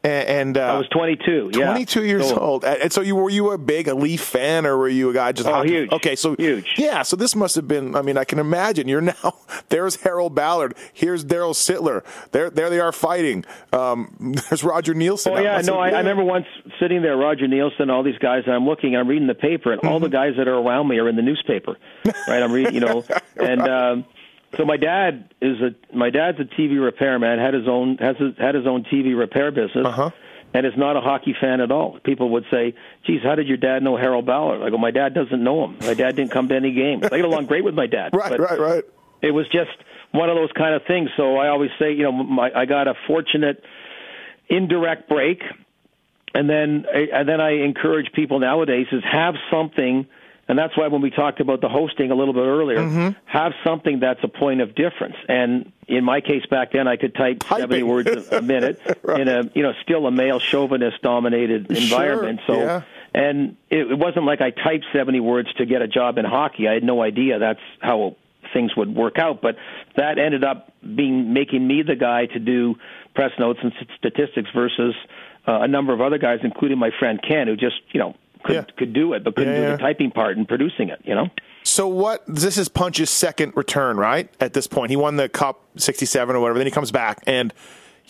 [0.03, 1.51] And, and uh, I was 22.
[1.53, 1.67] yeah.
[1.67, 2.65] 22 years old.
[2.65, 5.33] And so you were you a big a Leaf fan, or were you a guy
[5.33, 5.69] just Oh, hockey?
[5.69, 5.93] huge.
[5.93, 6.77] Okay, so Huge.
[6.79, 7.95] Yeah, so this must have been.
[7.95, 8.89] I mean, I can imagine.
[8.89, 9.35] You're now
[9.69, 10.75] there's Harold Ballard.
[10.95, 12.03] Here's Daryl Sittler.
[12.33, 13.45] There, there they are fighting.
[13.73, 14.17] Um,
[14.49, 15.37] there's Roger Neilson.
[15.37, 16.47] Oh yeah, no, I, I remember once
[16.81, 19.83] sitting there, Roger Neilson, all these guys, and I'm looking, I'm reading the paper, and
[19.83, 20.13] all the Mm-hmm.
[20.15, 21.77] guys that are around me are in the newspaper,
[22.27, 22.43] right?
[22.43, 23.05] I'm reading, you know,
[23.37, 24.05] and um,
[24.57, 28.37] so my dad is a my dad's a TV repairman, had his own has his,
[28.39, 29.87] had his own TV repair business.
[29.87, 30.11] Uh-huh.
[30.55, 31.99] And is not a hockey fan at all.
[32.05, 32.75] People would say,
[33.07, 35.79] "Geez, how did your dad know Harold Ballard?" I go, "My dad doesn't know him.
[35.81, 37.05] My dad didn't come to any games.
[37.05, 38.85] I get along great with my dad, Right, right, right.
[39.23, 39.71] it was just
[40.11, 41.09] one of those kind of things.
[41.17, 43.65] So I always say, you know, my, I got a fortunate
[44.51, 45.41] indirect break,
[46.35, 50.07] and then and then I encourage people nowadays is have something,
[50.53, 53.09] and that's why when we talked about the hosting a little bit earlier, Mm-hmm.
[53.25, 55.17] have something that's a point of difference.
[55.27, 58.79] And in my case back then, I could type seventy words a, minute
[59.17, 62.41] in a you know still a male chauvinist dominated environment.
[62.47, 62.55] So.
[62.55, 62.83] yeah.
[63.15, 66.67] And it, it wasn't like I typed 70 words to get a job in hockey.
[66.67, 68.17] I had no idea that's how
[68.55, 69.43] things would work out.
[69.43, 69.57] But
[69.97, 72.77] that ended up being making me the guy to do
[73.15, 74.95] press notes and statistics versus
[75.47, 78.55] uh, a number of other guys, including my friend Ken, who just you know could
[78.57, 78.65] Yeah.
[78.77, 79.73] could do it, but couldn't Yeah, do yeah.
[79.77, 81.01] the typing part and producing it.
[81.05, 81.29] You know.
[81.65, 82.23] So what?
[82.27, 84.29] This is Punch's second return, right?
[84.41, 86.59] At this point, he won the Cup '67 or whatever.
[86.59, 87.53] Then he comes back, and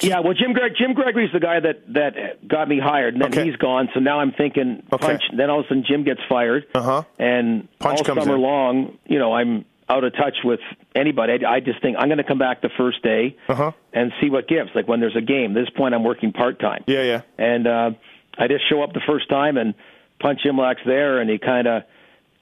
[0.01, 3.31] Yeah, well, Jim Greg, Jim Gregory's the guy that that got me hired, and then
[3.33, 3.45] Okay.
[3.45, 3.89] he's gone.
[3.93, 5.07] So now I'm thinking Okay.
[5.07, 5.23] Punch.
[5.37, 7.03] Then all of a sudden Jim gets fired, Uh-huh.
[7.19, 8.41] and Punch all comes summer in.
[8.43, 10.61] long, you know, I'm out of touch with
[10.95, 11.45] anybody.
[11.45, 13.73] I, I just think I'm going to come back the first day Uh-huh.
[13.93, 14.71] and see what gives.
[14.75, 15.55] Like when there's a game.
[15.57, 16.83] At this point, I'm working part time.
[16.87, 17.21] yeah, yeah.
[17.37, 17.91] And uh,
[18.39, 19.75] I just show up the first time, and
[20.23, 21.83] Punch Imlach's there, and he kind of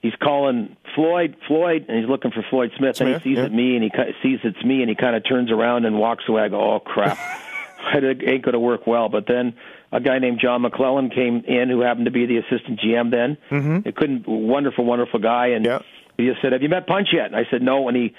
[0.03, 3.47] he's calling Floyd, Floyd, and he's looking for Floyd Smith, Smith, and he sees yeah.
[3.47, 3.91] it me, and he
[4.23, 6.43] sees it's me, and he kind of turns around and walks away.
[6.43, 7.19] I go, oh crap,
[7.95, 9.09] it ain't going to work well.
[9.09, 9.55] But then
[9.93, 13.39] a guy named John McClellan came in, who happened to be the assistant GM then.
[13.51, 13.89] Mm-hmm.
[13.89, 15.81] It couldn't, wonderful, wonderful guy, and Yeah.
[16.17, 18.15] he just said, "Have you met Punch yet?" And I said, "No," and he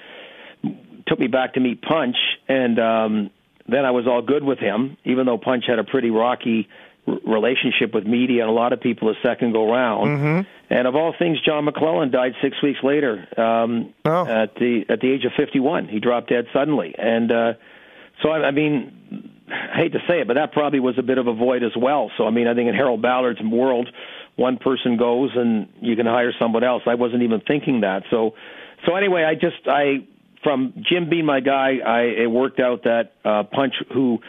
[1.07, 2.15] took me back to meet Punch,
[2.47, 3.29] and um,
[3.67, 6.67] then I was all good with him, even though Punch had a pretty rocky
[7.07, 10.07] relationship with media and a lot of people a second go round.
[10.07, 10.41] Mm-hmm.
[10.73, 14.25] And of all things, John McClellan died six weeks later um, Oh.
[14.25, 15.87] at the at the age of 51.
[15.87, 17.53] He dropped dead suddenly, and uh,
[18.21, 19.37] so I, I mean.
[19.53, 21.73] I hate to say it, but that probably was a bit of a void as
[21.75, 22.09] well.
[22.17, 23.89] So, I mean, I think in Harold Ballard's world,
[24.37, 26.83] one person goes and you can hire someone else.
[26.87, 28.03] I wasn't even thinking that.
[28.09, 28.35] So,
[28.85, 30.07] so anyway, I just I
[30.41, 34.19] from Jim being my guy, I it worked out that uh, Punch who.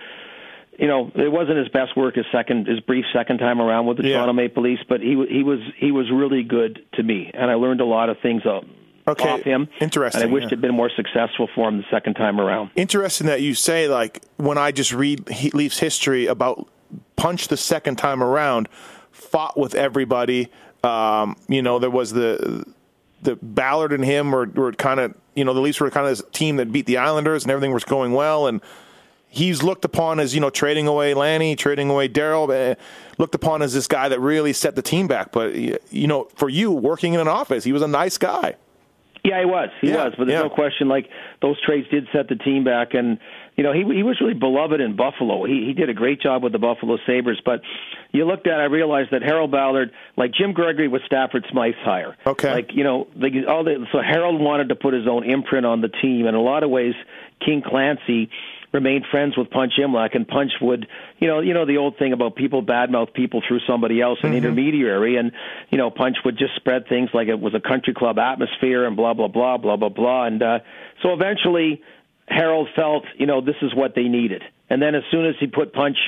[0.78, 3.98] You know, it wasn't his best work his second, his brief second time around with
[3.98, 4.14] the Yeah.
[4.16, 7.54] Toronto Maple Leafs, but he he was he was really good to me, and I
[7.54, 8.60] learned a lot of things uh,
[9.06, 9.28] Okay.
[9.28, 9.68] off him.
[9.80, 10.48] Interesting, And I wished yeah.
[10.48, 12.70] it'd been more successful for him the second time around.
[12.76, 16.68] Interesting that you say like when I just read Leafs history about
[17.16, 18.68] Punch the second time around,
[19.10, 20.50] fought with everybody.
[20.84, 22.64] Um, you know, there was the
[23.22, 26.16] the Ballard and him were, were kind of you know the Leafs were kind of
[26.16, 28.60] this team that beat the Islanders and everything was going well and
[29.32, 32.74] he's looked upon as you know trading away Lanny, trading away Daryl, eh,
[33.18, 35.32] looked upon as this guy that really set the team back.
[35.32, 38.56] But you know, for you working in an office, he was a nice guy.
[39.24, 39.68] Yeah, he was.
[39.80, 40.14] He Yeah, was.
[40.18, 40.48] But there's yeah.
[40.48, 40.88] no question.
[40.88, 41.08] Like
[41.40, 43.18] those trades did set the team back, and
[43.56, 45.44] you know he he was really beloved in Buffalo.
[45.44, 47.40] He he did a great job with the Buffalo Sabres.
[47.44, 47.60] But
[48.10, 52.16] you looked at, I realized that Harold Ballard, like Jim Gregory, was Stafford Smythe's hire.
[52.26, 52.52] Okay.
[52.52, 55.82] Like you know, the, all the so Harold wanted to put his own imprint on
[55.82, 56.94] the team, and in a lot of ways,
[57.44, 58.28] King Clancy
[58.72, 60.86] remained friends with Punch Imlach, and Punch would,
[61.18, 64.34] you know, you know the old thing about people badmouth people through somebody else, an
[64.34, 65.32] intermediary, and
[65.70, 68.96] you know Punch would just spread things like it was a country club atmosphere and
[68.96, 70.58] blah blah blah blah blah blah, and uh,
[71.02, 71.82] so eventually
[72.26, 75.46] Harold felt, you know, this is what they needed, and then as soon as he
[75.46, 75.98] put Punch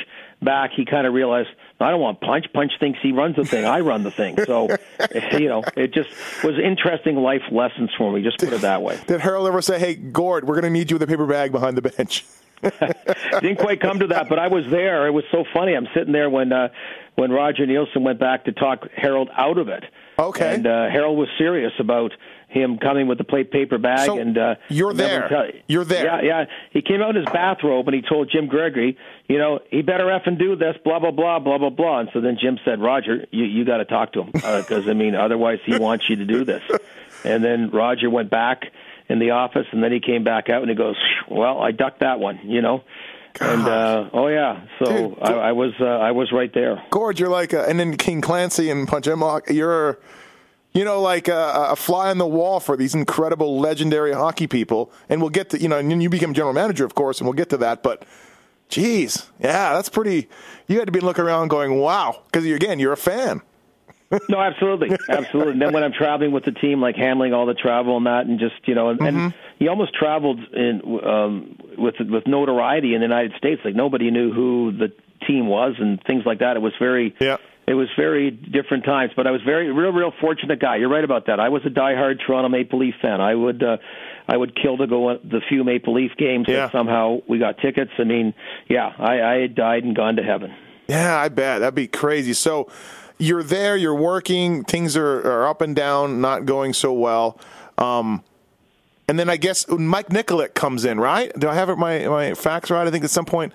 [0.43, 1.49] back, he kind of realized.
[1.81, 2.47] I don't want Punch.
[2.55, 3.65] Punch thinks he runs the thing.
[3.65, 4.39] I run the thing.
[4.47, 4.69] So,
[5.33, 6.09] you know, it just
[6.43, 8.23] was interesting life lessons for me.
[8.23, 8.99] Just put it that way.
[9.07, 11.53] Did Harold ever say, "Hey, Gord, we're going to need you with a paper bag
[11.53, 12.25] behind the bench"?
[13.41, 15.07] Didn't quite come to that, but I was there.
[15.07, 15.75] It was so funny.
[15.75, 16.69] I'm sitting there when uh,
[17.17, 19.85] when Roger Neilson went back to talk Harold out of it.
[20.19, 20.55] Okay.
[20.55, 22.13] And uh, Harold was serious about
[22.49, 24.07] him coming with the plate paper bag.
[24.07, 25.29] So and uh, you're there.
[25.29, 26.05] tell- You're there.
[26.05, 26.45] Yeah, yeah.
[26.71, 28.97] He came out in his bathrobe and he told Jim Gregory,
[29.29, 32.01] you know, he better effing do this, blah blah blah, blah blah blah.
[32.01, 34.93] And so then Jim said, Roger, you you got to talk to him because I
[34.95, 36.63] mean, otherwise he wants you to do this.
[37.25, 38.71] And then Roger went back
[39.09, 40.97] in the office, and then he came back out and he goes,
[41.29, 42.83] well, I ducked that one, you know.
[43.41, 46.81] And uh, oh yeah, so Dude, I, I was uh, I was right there.
[46.91, 49.99] Gord, you're like, a, and then King Clancy and Punch Imlach, you're,
[50.73, 54.93] you know, like a, a fly on the wall for these incredible, legendary hockey people.
[55.09, 57.27] And we'll get to, you know, and then you become general manager, of course, and
[57.27, 57.83] we'll get to that.
[57.83, 58.05] But,
[58.69, 60.29] geez, yeah, that's pretty.
[60.69, 63.43] You had to be looking around going, wow, because again, you're a fan.
[64.29, 65.53] No, absolutely, absolutely.
[65.55, 68.27] And then when I'm traveling with the team, like handling all the travel and that,
[68.27, 69.17] and just you know, and, Mm-hmm.
[69.19, 73.61] and he almost traveled in um, with with notoriety in the United States.
[73.65, 74.93] Like nobody knew who the
[75.27, 76.57] team was and things like that.
[76.57, 77.37] It was very, Yeah.
[77.67, 79.13] it was very different times.
[79.17, 80.77] But I was very, real, real fortunate guy.
[80.77, 81.41] You're right about that.
[81.41, 83.21] I was a diehard Toronto Maple Leaf fan.
[83.21, 83.63] I would.
[83.63, 83.77] uh
[84.27, 86.55] I would kill to go the few Maple Leaf games Yeah.
[86.67, 87.91] that somehow we got tickets.
[87.99, 88.33] I mean,
[88.71, 90.51] yeah, I, I had died and gone to heaven.
[90.89, 92.33] Yeah, I bet that'd be crazy.
[92.33, 92.71] So
[93.25, 97.39] you're there, you're working, things are, are up and down, not going so well.
[97.79, 98.23] Um,
[99.09, 101.33] and then I guess Mike Nykoluk comes in, right?
[101.39, 102.87] Do I have it, my my facts right?
[102.87, 103.53] I think at some point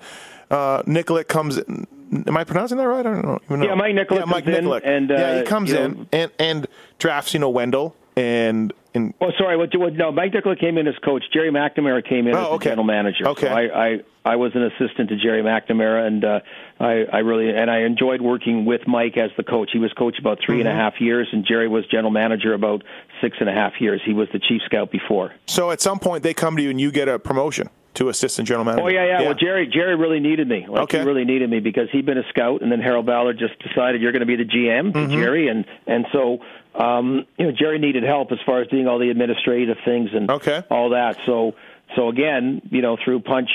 [0.50, 1.58] uh, Nykoluk comes.
[1.58, 1.86] in.
[2.26, 3.06] Am I pronouncing that right?
[3.06, 3.64] I don't know.
[3.64, 4.80] Yeah, Mike Nykoluk Yeah, Mike Nykoluk.
[4.84, 6.66] and, yeah, he uh, comes in know- and and
[6.98, 9.56] drafts you know Wendell and and Oh, sorry.
[9.56, 11.22] What, what, no, Mike Nykoluk came in as coach.
[11.32, 12.70] Gerry McNamara came in Oh, as the okay.
[12.70, 13.28] general manager.
[13.28, 13.46] Okay.
[13.46, 16.40] So I, I, I was an assistant to Gerry McNamara, and uh,
[16.80, 19.70] I, I really and I enjoyed working with Mike as the coach.
[19.72, 20.68] He was coach about three Mm-hmm.
[20.68, 22.82] a half years, and Jerry was general manager about
[23.20, 24.00] six and a half years.
[24.04, 25.32] He was the chief scout before.
[25.46, 28.46] so at some point they come to you and you get a promotion to assistant
[28.48, 28.84] general manager.
[28.84, 29.22] Oh yeah, yeah.
[29.22, 30.66] Well, Jerry, Jerry really needed me.
[30.68, 30.98] Like Okay.
[31.00, 34.00] he really needed me because he'd been a scout, and then Harold Ballard just decided
[34.02, 35.12] you're going to be the GM, Mm-hmm.
[35.12, 36.38] Jerry, and and so
[36.74, 40.30] um, you know Jerry needed help as far as doing all the administrative things and
[40.30, 40.62] Okay.
[40.70, 41.16] all that.
[41.26, 41.54] So
[41.96, 43.50] so again, you know, through Punch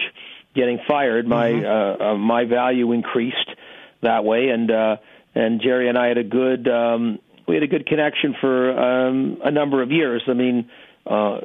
[0.54, 2.02] getting fired, my Mm-hmm.
[2.04, 3.50] uh, uh, my value increased
[4.02, 4.98] that way, and uh,
[5.34, 9.38] and Jerry and I had a good um, we had a good connection for um,
[9.44, 10.24] a number of years.
[10.28, 10.70] I mean.
[11.08, 11.42] Uh,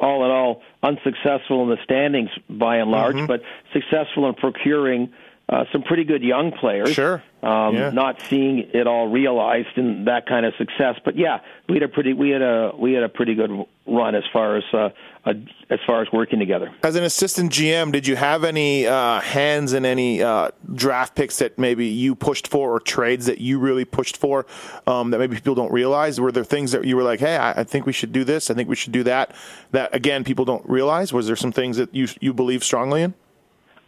[0.00, 3.26] all in all, unsuccessful in the standings by and large, Mm-hmm.
[3.26, 3.42] but
[3.74, 5.12] successful in procuring
[5.46, 6.90] uh, some pretty good young players.
[6.92, 7.22] Sure.
[7.42, 7.90] Um, Yeah.
[7.90, 11.88] Not seeing it all realized in that kind of success, but yeah, we had a
[11.88, 13.50] pretty we had a we had a pretty good
[13.86, 14.88] run as far as uh,
[15.26, 15.34] a,
[15.68, 16.72] as far as working together.
[16.82, 21.38] As an assistant GM, did you have any uh, hands in any uh, draft picks
[21.40, 24.46] that maybe you pushed for, or trades that you really pushed for
[24.86, 26.18] um, that maybe people don't realize?
[26.18, 28.50] Were there things that you were like, "Hey, I, I think we should do this.
[28.50, 29.34] I think we should do that."
[29.72, 31.12] That again, people don't realize.
[31.12, 33.12] Was there some things that you you believe strongly in?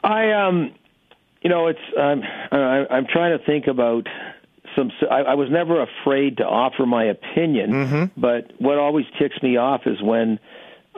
[0.05, 0.73] I um,
[1.47, 4.09] you know, it's um, I, I'm trying to think about
[4.75, 4.91] some.
[5.09, 9.83] I, I was never afraid to offer my opinion, but what always ticks me off
[9.87, 10.41] is when.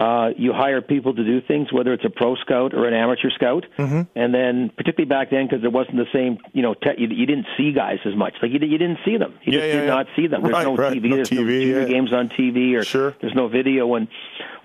[0.01, 3.31] Uh, you hire people to do things, whether it's a pro scout or an amateur
[3.31, 7.09] scout, and then particularly back then because there wasn't the same, you know, te- you,
[7.09, 8.35] you didn't see guys as much.
[8.41, 9.35] Like you, you didn't see them.
[9.43, 9.95] You Yeah, just yeah, did yeah.
[9.97, 10.43] not see them.
[10.43, 10.93] There's Right, no right.
[10.97, 11.09] TV.
[11.11, 11.89] No There's no TV, junior yeah.
[11.89, 13.13] games on TV, or Sure.
[13.21, 14.07] there's no video and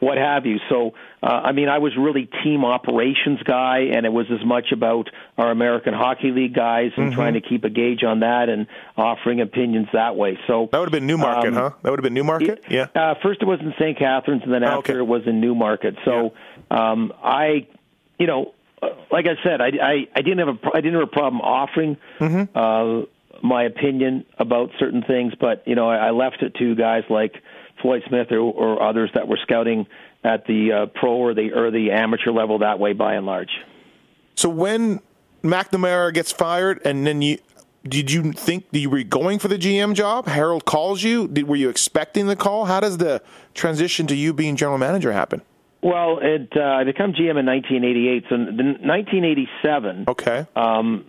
[0.03, 0.57] what have you.
[0.69, 4.71] So, uh, I mean, I was really team operations guy, and it was as much
[4.71, 7.15] about our American Hockey League guys and Mm-hmm.
[7.19, 10.37] trying to keep a gauge on that and offering opinions that way.
[10.47, 11.69] So That would have been Newmarket, Um, huh?
[11.81, 12.63] That would have been Newmarket.
[12.69, 12.87] Yeah.
[12.95, 13.97] uh, first it was in St.
[13.97, 14.99] Catharines, and then Oh, after okay.
[14.99, 15.95] it was in Newmarket.
[16.05, 16.33] So
[16.71, 17.67] um, I,
[18.19, 21.07] you know, uh, like I said, I, I, I didn't have a I didn't have
[21.09, 22.57] a problem offering Mm-hmm.
[22.57, 23.05] uh,
[23.41, 27.33] my opinion about certain things, but you know, I, I left it to guys like
[27.83, 29.85] Floyd Smith or, or others that were scouting
[30.23, 33.51] at the uh, pro or the or the amateur level that way, by and large.
[34.33, 35.01] So when
[35.43, 37.37] McNamara gets fired, and then you.
[37.85, 40.25] Did you think you were going for the GM job?
[40.25, 41.27] Harold calls you.
[41.27, 42.63] Did, were you expecting the call?
[42.63, 43.21] How does the
[43.55, 45.41] transition to you being general manager happen?
[45.81, 48.23] Well, it uh, I become GM in 1988.
[48.29, 48.45] So in
[48.87, 50.45] 1987, Okay.
[50.55, 51.03] um,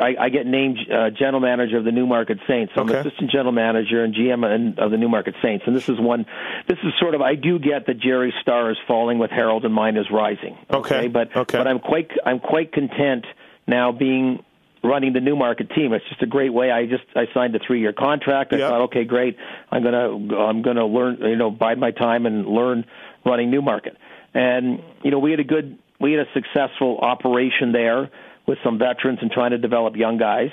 [0.00, 2.72] I, I get named uh, general manager of the Newmarket Saints.
[2.74, 3.00] So I'm Okay.
[3.00, 5.64] assistant general manager and GM of the Newmarket Saints.
[5.66, 6.26] And this is one.
[6.68, 7.22] This is sort of.
[7.22, 10.56] I do get that Jerry's star is falling with Harold and mine is rising.
[10.70, 11.08] Okay.
[11.08, 11.58] But Okay.
[11.58, 13.26] but I'm quite I'm quite content
[13.66, 14.44] now being
[14.82, 15.92] running the Newmarket team.
[15.92, 16.70] It's just a great way.
[16.70, 18.52] I just I signed a three year contract.
[18.52, 18.68] I Yeah.
[18.68, 19.36] thought, okay, great.
[19.72, 21.18] I'm gonna I'm gonna learn.
[21.20, 22.84] You know, bide my time and learn
[23.26, 23.96] running Newmarket.
[24.34, 28.08] And you know, we had a good we had a successful operation there
[28.50, 30.50] with some veterans and trying to develop young guys.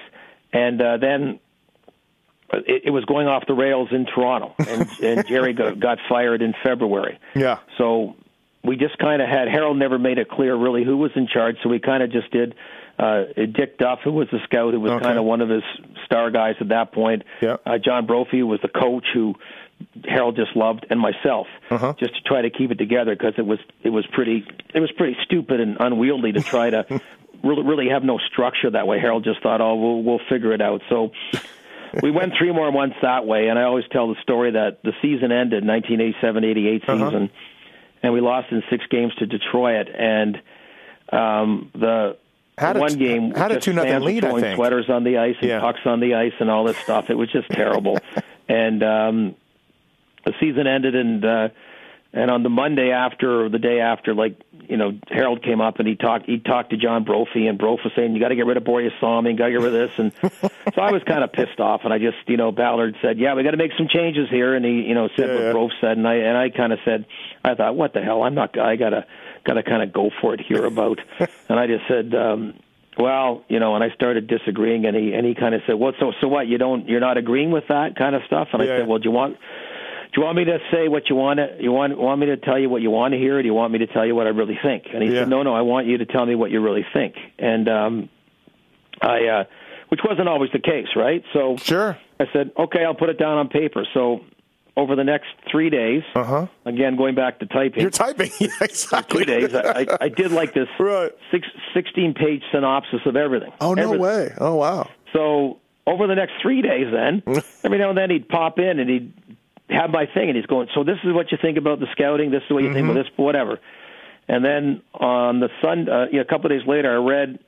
[0.54, 1.40] And uh, then
[2.54, 6.42] it, it was going off the rails in Toronto, and, and Jerry got, got fired
[6.42, 7.20] in February.
[7.36, 7.58] Yeah.
[7.78, 8.16] So
[8.64, 11.58] we just kind of had Harold never made it clear really who was in charge,
[11.64, 12.56] so we kind of just did.
[13.00, 15.04] Uh, Dick Duff, who was the scout, who was Okay.
[15.04, 15.62] kind of one of his
[16.06, 17.24] star guys at that point.
[17.42, 17.58] Yeah.
[17.66, 19.36] Uh, John Brophy was the coach who
[20.04, 21.94] Harold just loved, and myself, Uh-huh.
[22.00, 24.92] just to try to keep it together because it was it was pretty it was
[24.94, 26.86] pretty stupid and unwieldy to try to
[27.44, 29.00] really really have no structure that way.
[29.00, 30.82] Harold just thought, oh, we'll we'll figure it out.
[30.90, 31.12] So
[32.04, 34.94] we went three more months that way, and I always tell the story that the
[35.02, 37.06] season ended 1987-88 Uh-huh.
[37.10, 37.30] season,
[38.04, 40.42] and we lost in six games to Detroit, and
[41.12, 42.18] um, the
[42.60, 44.56] one game just 2-0 fans were lead, I think.
[44.56, 45.60] sweaters on the ice and Yeah.
[45.62, 47.10] pucks on the ice and all this stuff.
[47.10, 47.98] It was just terrible,
[48.50, 49.36] and um,
[50.26, 51.24] the season ended and.
[51.26, 51.50] uh
[52.18, 54.36] and on the Monday after or the day after, like
[54.68, 56.26] you know, Harold came up and he talked.
[56.26, 58.64] He talked to John Brophy, and Brophy was saying, "You got to get rid of
[58.64, 60.12] Borje Salming, got to get rid of this." And
[60.76, 63.34] so I was kind of pissed off, and I just, you know, Ballard said, "Yeah,
[63.36, 65.52] we got to make some changes here," and he, you know, said Yeah, what yeah.
[65.52, 67.06] Brophy said, and I and I kind of said,
[67.46, 68.24] I thought, "What the hell?
[68.24, 68.58] I'm not.
[68.60, 69.06] I gotta
[69.46, 71.00] gotta kind of go for it here about,"
[71.50, 72.14] and I just said.
[72.16, 72.56] um
[73.00, 75.94] well, you know, and I started disagreeing, and he and he kind of said, "Well,
[76.00, 76.48] so so what?
[76.48, 78.78] You don't, you're not agreeing with that kind of stuff?" And I Yeah.
[78.80, 79.38] said, "Well, do you want,
[80.18, 82.58] you want me to say what you want to you want want me to tell
[82.60, 84.28] you what you want to hear or do you want me to tell you what
[84.28, 85.22] I really think and he Yeah.
[85.22, 88.10] said no no I want you to tell me what you really think and um
[89.02, 89.44] I uh
[89.90, 91.98] which wasn't always the case right so Sure.
[92.20, 94.22] I said okay I'll put it down on paper so
[94.76, 96.48] over the next 3 days Uh-huh.
[96.66, 98.32] again going back to typing You're typing.
[98.40, 99.20] Yeah, exactly.
[99.20, 101.12] two days I, I, I did like this Right.
[101.32, 104.02] six, 16 page synopsis of everything Oh, no Everything.
[104.02, 104.34] way.
[104.40, 104.90] Oh, wow.
[105.14, 107.24] So over the next three days, then
[107.64, 109.14] every now and then he'd pop in and he'd
[109.70, 112.32] have my thing, and he's going, "So this is what you think about the scouting.
[112.32, 112.92] This is what you think Mm-hmm.
[112.98, 113.60] about this, whatever."
[114.30, 117.40] And then on the Sun, uh, you know, a couple of days later, I read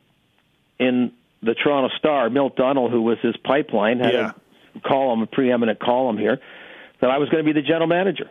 [0.80, 1.12] in
[1.44, 4.32] the Toronto Star, Milt Dunnell, who was his pipeline, had Yeah.
[4.76, 6.40] a column, a preeminent column here,
[7.02, 8.30] that I was going to be the general manager.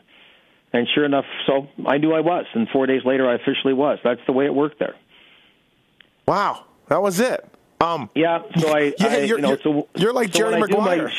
[0.73, 2.45] And sure enough, so I knew I was.
[2.55, 3.99] And four days later, I officially was.
[4.05, 4.95] That's the way it worked there.
[6.27, 6.65] Wow.
[6.89, 7.47] That was it.
[7.81, 10.55] Um, Yeah, so I, Yeah, I you're- you know, you're- so you're like so Jerry
[10.63, 11.13] I do my- Maguire.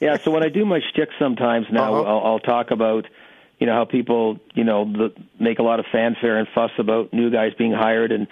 [0.00, 2.02] Yeah, so when I do my shtick sometimes now, Uh-huh.
[2.18, 3.06] I'll, I'll talk about,
[3.58, 7.12] you know, how people, you know, the, make a lot of fanfare and fuss about
[7.12, 8.26] new guys being hired, and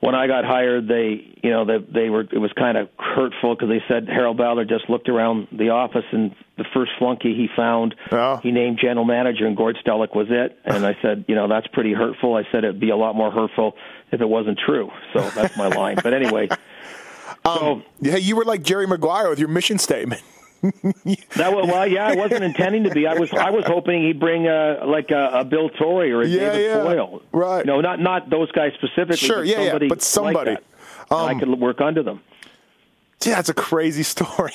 [0.00, 3.54] when I got hired, they, you know, they, they were, it was kind of hurtful
[3.54, 7.48] because they said Harold Ballard just looked around the office and the first flunky he
[7.54, 8.38] found, Oh.
[8.42, 10.58] he named general manager, and Gord Stellick was it.
[10.64, 12.34] And I said, you know, that's pretty hurtful.
[12.34, 13.74] I said it'd be a lot more hurtful
[14.10, 14.90] if it wasn't true.
[15.12, 15.98] So that's my line.
[16.02, 16.48] But anyway.
[17.44, 20.20] So yeah, you were like Jerry Maguire with your mission statement.
[20.62, 22.06] That was well, yeah.
[22.06, 23.06] I wasn't intending to be.
[23.06, 23.32] I was.
[23.32, 26.64] I was hoping he'd bring a like a, a Bill Torrey or a Yeah, David
[26.70, 26.76] yeah.
[26.76, 27.22] Poile.
[27.32, 27.64] Right.
[27.64, 29.16] No, not not those guys specifically.
[29.16, 30.50] Sure, but yeah, yeah, somebody but somebody.
[30.52, 30.64] Like.
[31.10, 32.20] And I could work under them.
[33.24, 34.52] Yeah, it's a crazy story.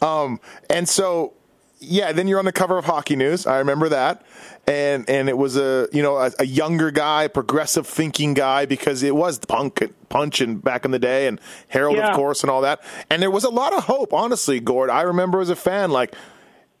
[0.00, 1.34] um, and so,
[1.80, 3.46] yeah, then you're on the cover of Hockey News.
[3.46, 4.24] I remember that,
[4.66, 9.02] and and it was a you know a, a younger guy, progressive thinking guy because
[9.02, 12.10] it was punk punch and back in the day, and Harold Yeah.
[12.10, 12.82] of course, and all that.
[13.10, 14.88] And there was a lot of hope, honestly, Gord.
[14.90, 16.14] I remember as a fan, like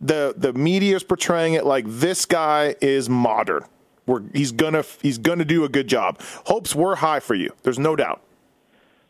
[0.00, 3.64] the the media is portraying it like this guy is modern.
[4.06, 6.20] We're, he's gonna he's gonna do a good job.
[6.46, 7.50] Hopes were high for you.
[7.62, 8.20] There's no doubt.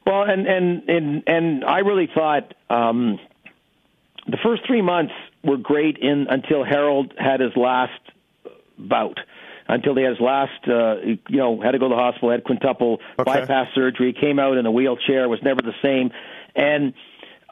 [0.07, 3.19] Well, and and and and I really thought um,
[4.27, 5.13] the first three months
[5.45, 7.93] were great in until Harold had his last
[8.79, 9.19] bout.
[9.67, 10.97] Until he had his last, uh,
[11.29, 13.25] you know, had to go to the hospital, had quintuple Okay.
[13.41, 16.11] bypass surgery, came out in a wheelchair, was never the same,
[16.55, 16.93] and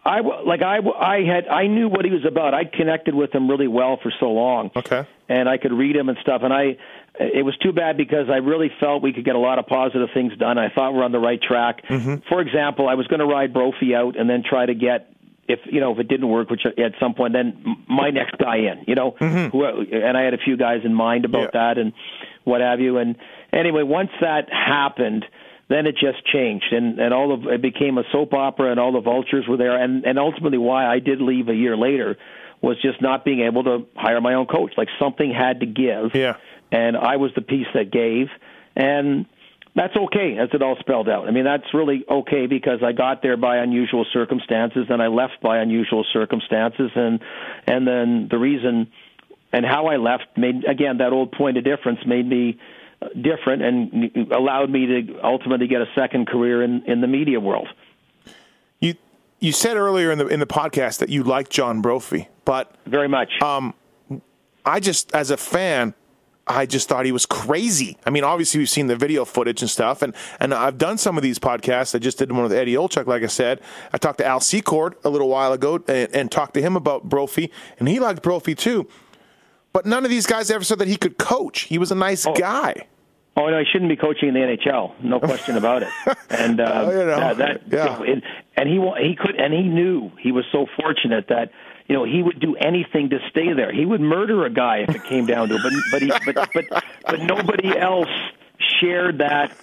[0.04, 2.52] I like I w- I had I knew what he was about.
[2.54, 5.06] I connected with him really well for so long Okay.
[5.28, 6.42] and I could read him and stuff.
[6.42, 6.76] And I,
[7.20, 10.08] it was too bad because I really felt we could get a lot of positive
[10.12, 10.58] things done.
[10.58, 11.84] I thought we're on the right track.
[12.28, 15.11] For example, I was going to ride Brophy out and then try to get.
[15.48, 18.58] If you know if it didn't work, which at some point, then my next guy
[18.58, 19.48] in, you know, mm-hmm.
[19.56, 21.60] who, and I had a few guys in mind about Yeah.
[21.74, 21.92] that and
[22.44, 22.98] what have you.
[22.98, 23.16] And
[23.52, 25.24] anyway, once that happened,
[25.68, 28.92] then it just changed, and and all of it became a soap opera, and all
[28.92, 32.16] the vultures were there, and and ultimately why I did leave a year later
[32.60, 34.72] was just not being able to hire my own coach.
[34.76, 36.36] Like something had to give, Yeah.
[36.70, 38.28] and I was the piece that gave,
[38.76, 39.26] and
[39.74, 41.28] that's okay as it all spelled out.
[41.28, 45.40] I mean, that's really okay because I got there by unusual circumstances, and I left
[45.42, 47.20] by unusual circumstances, and
[47.66, 48.90] and then the reason
[49.52, 52.58] and how I left made again that old point of difference made me
[53.00, 57.40] uh, different and allowed me to ultimately get a second career in in the media
[57.40, 57.68] world.
[58.80, 58.94] You
[59.40, 63.08] you said earlier in the in the podcast that you liked John Brophy, but Very
[63.08, 63.30] much.
[64.64, 65.94] I just as a fan,
[66.46, 67.96] I just thought he was crazy.
[68.04, 71.16] I mean, obviously we've seen the video footage and stuff, and and I've done some
[71.16, 71.94] of these podcasts.
[71.94, 73.60] I just did one with Eddie Olczyk, like I said.
[73.92, 77.04] I talked to Al Secord a little while ago and, and talked to him about
[77.04, 78.88] Brophy, and he liked Brophy too.
[79.72, 81.60] But none of these guys ever said that he could coach.
[81.60, 82.34] He was a nice oh.
[82.34, 82.86] guy.
[83.36, 85.02] Oh no, he shouldn't be coaching in the NHL.
[85.02, 85.88] No question about it.
[86.30, 87.84] And um, Oh, you know, that, that yeah.
[87.86, 88.04] know,
[88.56, 91.50] and, he he could and he knew he was so fortunate that
[91.88, 93.72] you know he would do anything to stay there.
[93.72, 95.60] He would murder a guy if it came down to it.
[95.62, 98.08] But but he but but but nobody else
[98.80, 99.56] shared that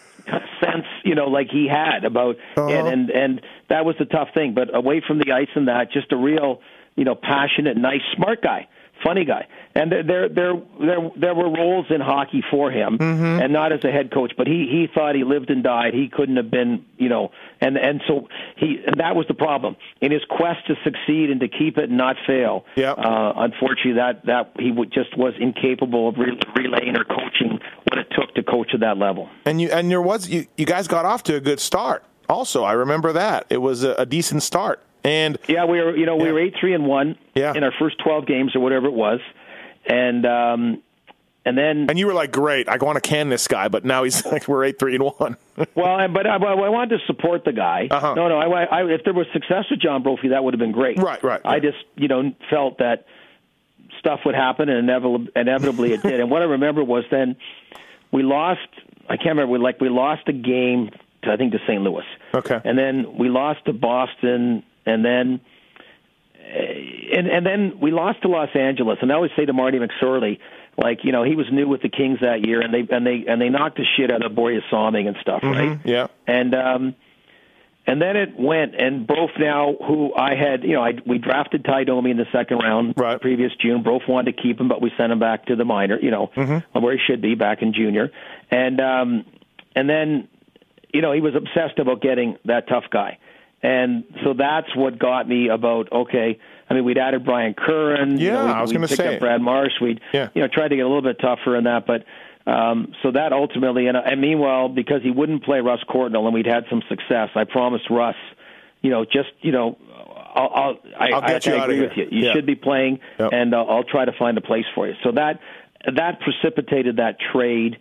[0.61, 2.67] sense, you know, like he had about Uh-huh.
[2.67, 4.53] and and and that was the tough thing.
[4.53, 6.61] But away from the ice and that, just a real
[6.95, 8.67] you know passionate, nice, smart guy
[9.03, 9.47] funny guy.
[9.75, 13.41] And there there there there, there were roles in hockey for him, Mm-hmm.
[13.41, 14.33] and not as a head coach.
[14.37, 15.93] But he he thought he lived and died.
[15.93, 17.31] He couldn't have been, you know,
[17.61, 18.27] and and so
[18.57, 21.89] he and that was the problem in his quest to succeed and to keep it
[21.89, 22.65] and not fail.
[22.75, 22.91] Yeah.
[22.93, 27.99] Uh, unfortunately, that that he would, just was incapable of re- relaying or coaching what
[27.99, 29.29] it took to coach at that level.
[29.45, 32.03] And you and there was you, you guys got off to a good start.
[32.27, 34.83] Also, I remember that it was a, a decent start.
[35.03, 36.31] And Yeah, we were you know we Yeah.
[36.31, 37.53] were eight three and one Yeah.
[37.55, 39.19] in our first twelve games or whatever it was,
[39.85, 40.81] and um,
[41.45, 44.03] and then and you were like, great, I want to can this guy, but now
[44.03, 45.37] he's like, we're eight three and one.
[45.75, 47.89] Well, I, but I, I wanted to support the guy.
[47.91, 48.13] Uh-huh.
[48.13, 48.39] No, no.
[48.39, 50.97] I, I, if there was success with John Brophy, that would have been great.
[50.97, 51.61] Right, right, I right.
[51.61, 53.05] just, you know, felt that
[53.99, 56.19] stuff would happen, and inevitably, inevitably it did.
[56.21, 57.35] And what I remember was then
[58.11, 58.61] we lost.
[59.09, 59.51] I can't remember.
[59.51, 60.91] We like we lost a game
[61.23, 61.81] to I think to St.
[61.81, 62.05] Louis.
[62.33, 62.59] Okay.
[62.63, 65.39] And then we lost to Boston, and then.
[66.35, 69.79] eh, And and then we lost to Los Angeles, and I always say to Marty
[69.79, 70.39] McSorley,
[70.77, 73.25] like you know, he was new with the Kings that year, and they and they
[73.27, 75.79] and they knocked the shit out of Borje Salming and stuff, right?
[75.83, 76.07] Yeah.
[76.27, 76.95] And um,
[77.87, 81.65] and then it went, and Brof now, who I had, you know, I we drafted
[81.65, 83.19] Ty Domi in the second round, Right.
[83.19, 83.83] previous June.
[83.83, 86.29] Brof wanted to keep him, but we sent him back to the minor, you know,
[86.73, 88.11] where he should be back in junior,
[88.51, 89.25] and um,
[89.75, 90.27] and then,
[90.93, 93.17] you know, he was obsessed about getting that tough guy,
[93.61, 96.39] and so that's what got me about okay.
[96.69, 98.19] I mean, we'd added Brian Curran.
[98.19, 99.15] you Yeah, know, we, I was gonna picked say.
[99.15, 99.73] up Brad Marsh.
[99.81, 100.29] We'd Yeah.
[100.33, 102.05] you know tried to get a little bit tougher in that, but
[102.49, 106.47] um, so that ultimately, and, and meanwhile, because he wouldn't play Russ Courtnall, and we'd
[106.47, 108.15] had some success, I promised Russ,
[108.81, 109.77] you know, just you know,
[110.33, 112.07] I'll, I'll I, I'll get I, you I out of agree with you.
[112.11, 112.33] You Yeah.
[112.33, 113.29] should be playing, Yep.
[113.33, 114.93] and uh, I'll try to find a place for you.
[115.03, 115.39] So that
[115.95, 117.77] that precipitated that trade,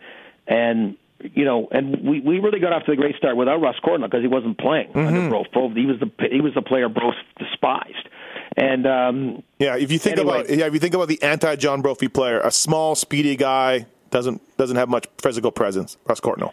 [0.46, 3.76] and you know, and we we really got off to a great start without Russ
[3.84, 4.98] Courtnall because he wasn't playing Mm-hmm.
[5.06, 5.44] under Bro.
[5.52, 8.08] Bro, he was the he was the player Bro despised,
[8.56, 10.40] and um, Yeah, if you think Anyway.
[10.42, 13.86] about yeah, if you think about the anti John Brophy player, a small, speedy guy
[14.10, 15.96] doesn't doesn't have much physical presence.
[16.08, 16.52] Russ Courtnall.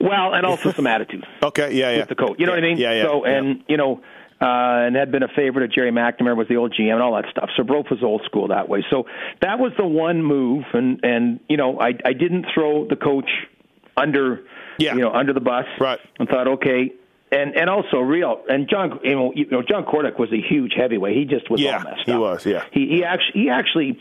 [0.00, 1.24] well, and also some attitude.
[1.42, 1.98] Okay, yeah, yeah.
[2.00, 2.36] with the coach.
[2.38, 2.78] You know what I mean?
[2.78, 3.02] Yeah, yeah.
[3.04, 3.36] So yeah.
[3.38, 4.00] and you know,
[4.40, 7.14] uh, and had been a favorite of Gerry McNamara was the old GM and all
[7.14, 7.50] that stuff.
[7.56, 8.84] So Brof was old school that way.
[8.90, 9.04] So
[9.42, 13.28] that was the one move, and and you know, I I didn't throw the coach
[13.98, 14.40] under
[14.78, 14.94] Yeah.
[14.94, 15.66] you know under the bus.
[15.80, 16.00] Right.
[16.18, 16.92] And thought okay.
[17.30, 20.72] And and also real and John you know, you know John Kordic was a huge
[20.76, 21.16] heavyweight.
[21.16, 22.64] He just was Yeah, all messed he was, yeah.
[22.72, 23.98] He he actually he actually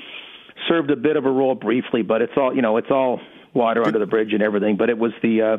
[0.67, 3.19] served a bit of a role briefly, but it's all you know it's all
[3.53, 4.77] water under the bridge and everything.
[4.77, 5.57] But it was the uh,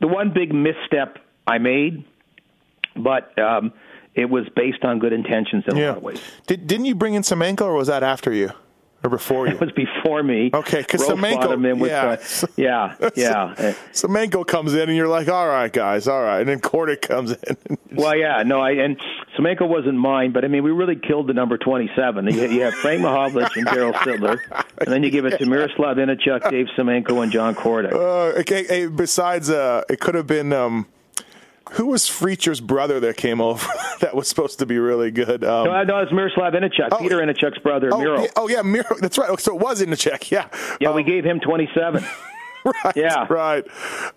[0.00, 2.04] the one big misstep I made,
[2.96, 3.72] but um,
[4.14, 5.88] it was based on good intentions in a yeah.
[5.88, 6.22] lot of ways.
[6.46, 8.50] Did, didn't you bring in Semenko, or was that after you,
[9.04, 9.52] or before you?
[9.54, 10.50] It was before me.
[10.52, 12.16] Okay, because Semenko- brought him in with yeah.
[12.16, 13.74] the- yeah, yeah.
[13.92, 17.32] Semenko comes in, and you're like, all right, guys, all right, and then Kordic comes
[17.32, 17.56] in.
[17.92, 18.98] Well, yeah, no, I and
[19.36, 22.26] Semenko wasn't mine, but I mean, we really killed the number twenty-seven.
[22.32, 24.38] You, you have Frank Mahovlich and Darryl Sittler,
[24.78, 27.92] and then you give it to Miroslav Ihnacak, Dave Semenko, and John Kordic.
[27.92, 30.86] Uh, okay, hey, besides, uh, it could have been um,
[31.72, 33.66] who was Freacher's brother that came over
[34.00, 35.44] that was supposed to be really good.
[35.44, 38.22] Um, no, no, it's Miroslav Ihnacak, Oh, Peter Ihnacak's brother, oh, Miro.
[38.22, 38.96] yeah, oh yeah, Miro.
[39.00, 39.38] That's right.
[39.40, 40.30] So it was in the check.
[40.30, 40.48] Yeah.
[40.80, 42.04] Yeah, we Um, gave him twenty-seven.
[42.64, 43.26] right, Yeah.
[43.28, 43.64] right.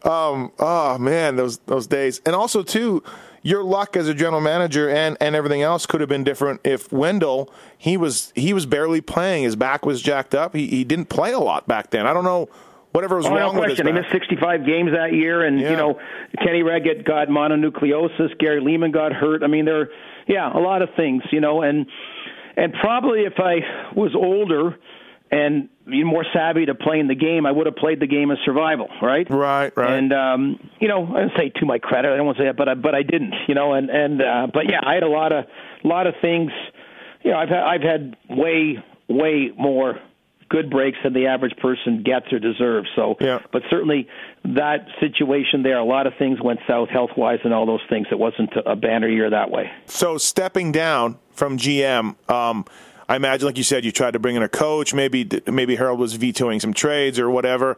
[0.06, 3.02] Um, oh man, those those days, and also too,
[3.42, 6.92] your luck as a general manager and and everything else could have been different if
[6.92, 9.44] Wendel he was he was barely playing.
[9.44, 10.56] His back was jacked up.
[10.56, 12.06] He he didn't play a lot back then.
[12.08, 12.50] I don't know
[12.96, 13.88] whatever was Oh, no wrong with his question.
[13.88, 15.72] He missed 65 games that year, and Yeah.
[15.72, 16.00] you know,
[16.44, 18.38] Kenny Wregget got mononucleosis.
[18.40, 19.44] Gary Leeman got hurt.
[19.44, 19.90] I mean, there,
[20.28, 21.86] yeah, a lot of things, you know, and
[22.58, 23.60] and probably if I
[23.96, 24.78] was older
[25.32, 28.88] and more savvy to playing the game, I would have played the game as survival,
[29.02, 29.28] right?
[29.30, 29.92] Right, right.
[29.92, 32.48] And um, you know, I don't say to my credit, I don't want to say
[32.48, 35.04] that, but I, but I didn't, you know, and and uh, but yeah, I had
[35.04, 35.46] a lot of
[35.84, 36.52] a lot of things.
[37.24, 40.00] You know, I've had I've had way way more
[40.50, 42.88] good breaks than the average person gets or deserves.
[42.96, 43.40] So, Yeah.
[43.52, 44.08] but certainly
[44.44, 48.08] that situation there, a lot of things went south health wise and all those things.
[48.12, 49.72] It wasn't a banner year that way.
[49.86, 52.66] So stepping down from GM, um,
[53.08, 54.94] I imagine, like you said, you tried to bring in a coach.
[54.94, 57.78] Maybe maybe Harold was vetoing some trades or whatever.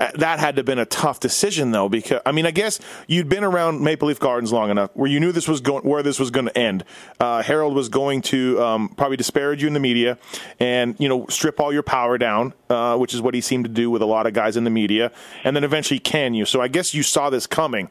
[0.00, 2.80] Uh, that had to have been a tough decision, though, because I mean, I guess
[3.06, 6.02] you'd been around Maple Leaf Gardens long enough where you knew this was going, where
[6.02, 6.84] this was going to end.
[7.20, 10.18] Uh, Harold was going to um, probably disparage you in the media,
[10.58, 13.70] and you know, strip all your power down, uh, which is what he seemed to
[13.70, 15.12] do with a lot of guys in the media,
[15.44, 16.44] and then eventually can you.
[16.44, 17.88] So I guess you saw this coming,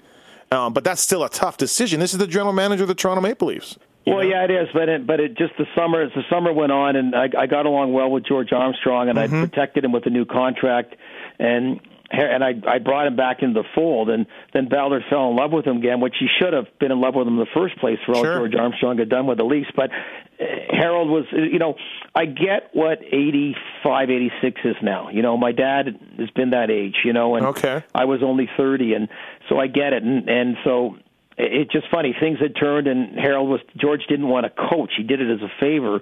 [0.51, 2.01] um, but that's still a tough decision.
[2.01, 3.77] This is the general manager of the Toronto Maple Leafs.
[4.05, 4.21] Well, know?
[4.23, 6.97] yeah, it is, but it, but it just the summer as the summer went on,
[6.97, 9.35] and I, I got along well with George Armstrong, and mm-hmm.
[9.35, 10.95] I protected him with a new contract,
[11.39, 11.79] and
[12.13, 15.51] and I I brought him back into the fold, and then Ballard fell in love
[15.51, 17.77] with him again, which he should have been in love with him in the first
[17.77, 18.37] place for all sure.
[18.37, 19.69] George Armstrong had done with the Leafs.
[19.75, 21.75] But uh, Harold was, you know,
[22.15, 25.09] I get what eighty five, eighty six is now.
[25.09, 27.83] You know, my dad has been that age, you know, and okay.
[27.93, 29.09] I was only 30, and
[29.49, 30.97] so I get it, and and so
[31.37, 35.03] it's just funny things had turned, and Harold was George didn't want to coach; he
[35.03, 36.01] did it as a favor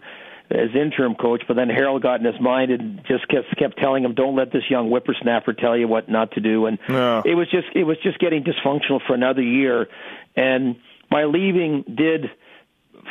[0.52, 4.04] as interim coach, but then Harold got in his mind and just kept kept telling
[4.04, 7.22] him, "Don't let this young whippersnapper tell you what not to do." And no.
[7.26, 9.88] it was just it was just getting dysfunctional for another year.
[10.36, 10.76] And
[11.10, 12.32] my leaving did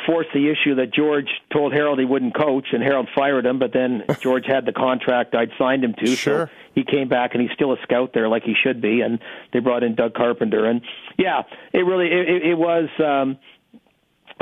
[0.05, 3.59] force the issue that George told Harold he wouldn't coach, and Harold fired him.
[3.59, 6.47] But then George had the contract I'd signed him to, sure.
[6.47, 9.01] so he came back, and he's still a scout there, like he should be.
[9.01, 9.19] And
[9.53, 10.81] they brought in Doug Carpenter, and
[11.17, 11.41] yeah,
[11.73, 12.89] it really it, it was.
[13.03, 13.37] um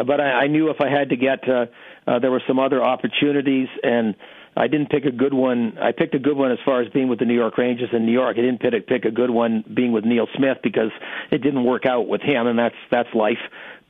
[0.06, 1.48] But I, I knew if I had to get.
[1.48, 1.66] Uh,
[2.08, 4.16] uh, there were some other opportunities, and
[4.58, 5.78] I didn't pick a good one.
[5.80, 8.06] I picked a good one as far as being with the New York Rangers in
[8.06, 8.38] New York.
[8.38, 10.92] I didn't pick a, pick a good one being with Neil Smith because
[11.32, 13.38] it didn't work out with him, and that's that's life.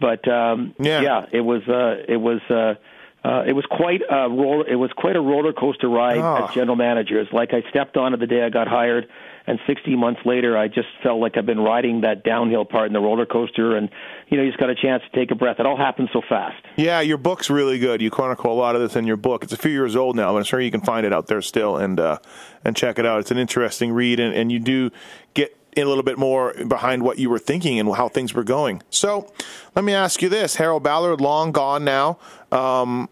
[0.01, 1.01] But um, yeah.
[1.01, 2.41] yeah, it was uh, it was.
[2.49, 2.76] Uh,
[3.24, 4.65] uh, it was quite a roller.
[4.67, 6.45] It was quite a roller coaster ride oh.
[6.45, 7.20] as general manager.
[7.20, 9.09] It's like I stepped on it the day I got hired,
[9.45, 12.93] and 60 months later, I just felt like I've been riding that downhill part in
[12.93, 13.89] the roller coaster, and
[14.30, 15.59] you know, you just got a chance to take a breath.
[15.59, 16.63] It all happened so fast.
[16.78, 18.01] Yeah, your book's really good.
[18.01, 19.43] You chronicle a lot of this in your book.
[19.43, 21.41] It's a few years old now, but I'm sure you can find it out there
[21.41, 22.20] still and uh,
[22.63, 23.20] and check it out.
[23.20, 24.91] It's an interesting read, and, and you do
[25.34, 28.82] get a little bit more behind what you were thinking and how things were going.
[28.89, 29.32] So,
[29.76, 32.17] let me ask you this: Harold Ballard, long gone now.
[32.51, 33.09] Um,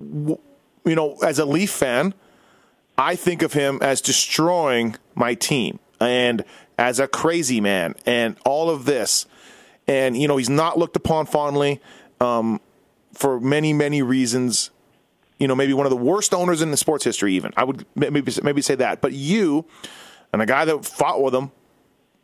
[0.00, 0.38] you
[0.84, 2.14] know, as a Leaf fan,
[2.98, 6.44] I think of him as destroying my team and
[6.78, 9.26] as a crazy man and all of this.
[9.86, 11.80] And, you know, he's not looked upon fondly
[12.20, 12.60] um,
[13.14, 14.70] for many, many reasons.
[15.38, 17.52] You know, maybe one of the worst owners in the sports history, even.
[17.56, 19.00] I would maybe, maybe say that.
[19.00, 19.64] But you
[20.32, 21.50] and a guy that fought with him,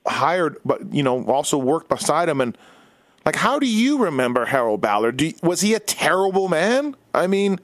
[0.07, 2.41] hired, but, you know, also worked beside him.
[2.41, 2.57] And,
[3.25, 5.21] like, how do you remember Harold Ballard?
[5.21, 6.97] You, was he a terrible man?
[7.15, 7.59] I mean,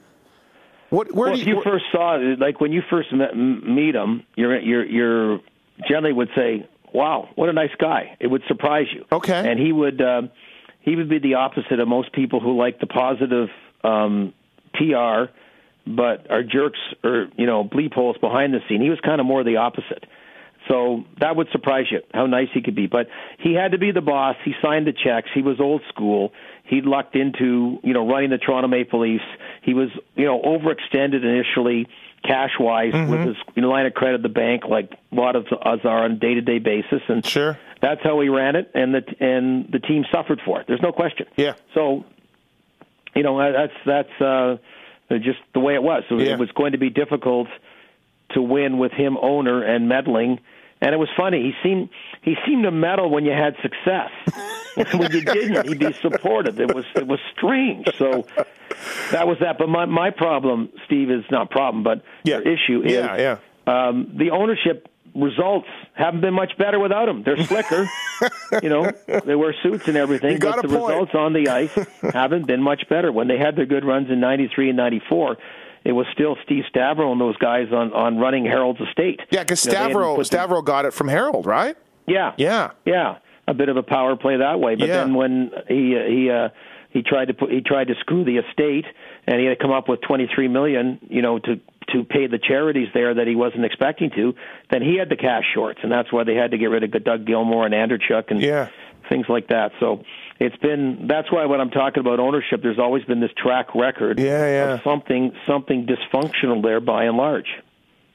[0.91, 1.13] what?
[1.13, 3.95] Where well, do if you where, first saw it, like when you first met, meet
[3.95, 5.41] him, you're you're you're
[5.89, 9.05] generally would say, "Wow, what a nice guy." It would surprise you.
[9.11, 9.51] Okay.
[9.51, 10.23] And he would uh,
[10.81, 13.49] he would be the opposite of most people who like the positive
[13.83, 14.33] um,
[14.75, 15.33] PR,
[15.87, 18.81] but are jerks or you know bleep holes behind the scene.
[18.81, 20.05] He was kind of more the opposite.
[20.69, 22.87] So that would surprise you how nice he could be.
[22.87, 23.09] But
[23.39, 24.37] he had to be the boss.
[24.45, 25.29] He signed the checks.
[25.35, 26.33] He was old school.
[26.65, 29.25] He lucked into you know running the Toronto Maple Leafs.
[29.63, 31.87] He was you know overextended initially
[32.25, 33.11] cash wise mm-hmm.
[33.11, 35.81] with his you know, line of credit at the bank, like a lot of us
[35.85, 37.03] are on a day to day basis.
[37.09, 40.67] And sure, that's how he ran it, and the and the team suffered for it.
[40.67, 41.27] There's no question.
[41.37, 41.55] Yeah.
[41.75, 42.05] So,
[43.15, 44.57] you know that's that's uh,
[45.11, 46.05] just the way it was.
[46.09, 46.33] So yeah.
[46.33, 47.49] it was going to be difficult
[48.31, 50.41] to win with him owner and meddling
[50.81, 51.43] and it was funny.
[51.43, 51.89] He seemed
[52.23, 54.11] he seemed to meddle when you had success.
[54.93, 56.61] when you didn't, he'd be supportive.
[56.61, 57.89] It was it was strange.
[57.97, 58.27] So
[59.11, 59.59] that was that.
[59.59, 62.41] But my my problem, Steve, is not problem, but yeah.
[62.41, 63.39] issue is yeah, yeah.
[63.67, 67.23] Um, the ownership results haven't been much better without him.
[67.23, 67.89] They're slicker,
[68.63, 68.91] you know.
[69.25, 70.89] They wear suits and everything, but the point.
[70.89, 71.73] results on the ice
[72.13, 73.13] haven't been much better.
[73.13, 75.37] When they had their good runs in '93 and '94
[75.85, 79.21] it was still Steve Stavro and those guys on on running Harold's estate.
[79.31, 81.77] Yeah, because Stavro Stavro got it from Harold, right?
[82.07, 83.19] Yeah, yeah, yeah.
[83.47, 85.05] A bit of a power play that way, but yeah.
[85.05, 86.49] then when he he uh,
[86.91, 88.87] he tried to put he tried to screw the estate,
[89.27, 91.61] and he had to come up with twenty three million, you know, to
[91.93, 94.35] to pay the charities there that he wasn't expecting to.
[94.71, 97.05] Then he had the cash shorts, and that's why they had to get rid of
[97.05, 98.71] Doug Gilmour and Andreychuk and yeah.
[99.11, 99.73] things like that.
[99.81, 100.03] So
[100.41, 104.19] it's been that's why when I'm talking about ownership, there's always been this track record
[104.19, 104.75] yeah, yeah.
[104.75, 107.49] of something something dysfunctional there by and large.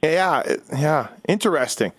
[0.02, 0.42] Yeah,
[0.72, 1.92] yeah, interesting.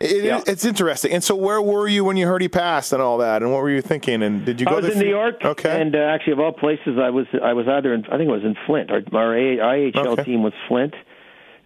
[0.00, 0.42] It, yeah.
[0.46, 1.12] It's interesting.
[1.12, 3.42] And so, where were you when you heard he passed and all that?
[3.42, 4.22] And what were you thinking?
[4.22, 4.72] And did you go?
[4.72, 5.44] I was in New York.
[5.44, 5.80] Okay.
[5.80, 8.32] And uh, actually, of all places, I was I was either in I think it
[8.32, 8.90] was in Flint.
[8.90, 10.24] Our, our IHL okay.
[10.24, 10.94] team was Flint,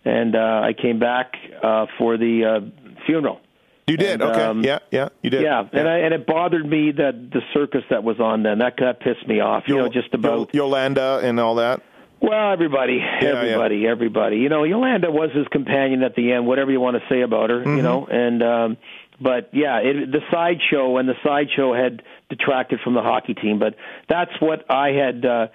[0.05, 1.33] and uh, I came back
[1.63, 3.41] uh, for the uh, funeral.
[3.89, 4.43] You did, and, okay?
[4.43, 5.43] Um, yeah, yeah, you did.
[5.43, 8.75] Yeah, and I and it bothered me that the circus that was on then that
[8.79, 9.65] that pissed me off.
[9.67, 11.83] You Yol- know, just about Yolanda and all that.
[12.21, 13.91] Well, everybody, everybody, yeah.
[13.91, 14.39] everybody.
[14.39, 16.47] You know, Yolanda was his companion at the end.
[16.47, 17.77] Whatever you want to say about her, mm-hmm.
[17.77, 18.77] you know, and um,
[19.21, 23.59] but yeah, it, the sideshow and the sideshow had detracted from the hockey team.
[23.59, 23.77] But
[24.09, 25.25] that's what I had.
[25.25, 25.47] Uh,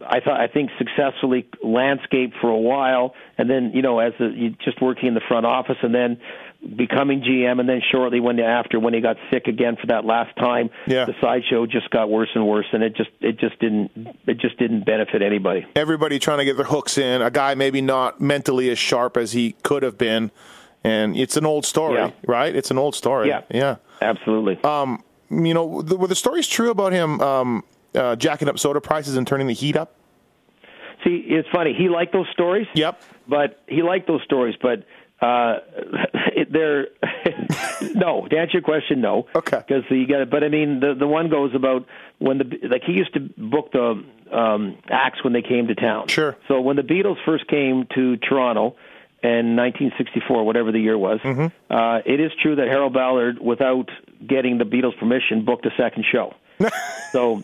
[0.00, 4.28] I thought I think successfully landscape for a while, and then you know as a,
[4.28, 6.20] you just working in the front office, and then
[6.66, 10.36] becoming GM, and then shortly when after when he got sick again for that last
[10.36, 11.04] time, yeah.
[11.04, 13.90] the sideshow just got worse and worse, and it just it just didn't
[14.26, 15.66] it just didn't benefit anybody.
[15.74, 17.22] Everybody trying to get their hooks in.
[17.22, 20.30] A guy maybe not mentally as sharp as he could have been,
[20.84, 22.10] and it's an old story, yeah.
[22.26, 22.54] right?
[22.54, 23.28] It's an old story.
[23.28, 24.62] Yeah, yeah, absolutely.
[24.64, 27.64] Um, you know, the, were the stories true about him um,
[27.94, 29.94] uh, jacking up soda prices and turning the heat up?
[31.04, 31.74] See, it's funny.
[31.76, 32.66] He liked those stories.
[32.74, 33.00] Yep.
[33.28, 34.84] But he liked those stories, but
[35.20, 35.56] uh,
[36.50, 36.88] they're
[37.94, 38.26] no.
[38.28, 39.26] To answer your question, no.
[39.34, 39.62] Okay.
[39.66, 40.30] Because you got it.
[40.30, 41.86] But I mean, the the one goes about
[42.18, 44.02] when the like he used to book the
[44.32, 46.08] um, acts when they came to town.
[46.08, 46.36] Sure.
[46.48, 48.76] So when the Beatles first came to Toronto
[49.22, 51.46] in 1964, whatever the year was, mm-hmm.
[51.72, 53.88] uh, it is true that Harold Ballard, without
[54.26, 56.34] getting the Beatles' permission, booked a second show.
[57.12, 57.42] so,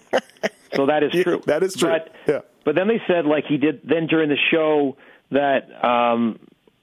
[0.74, 1.36] so that is true.
[1.36, 1.90] Yeah, that is true.
[1.90, 2.40] But, yeah.
[2.64, 4.96] But then they said, like he did then during the show,
[5.30, 6.38] that um,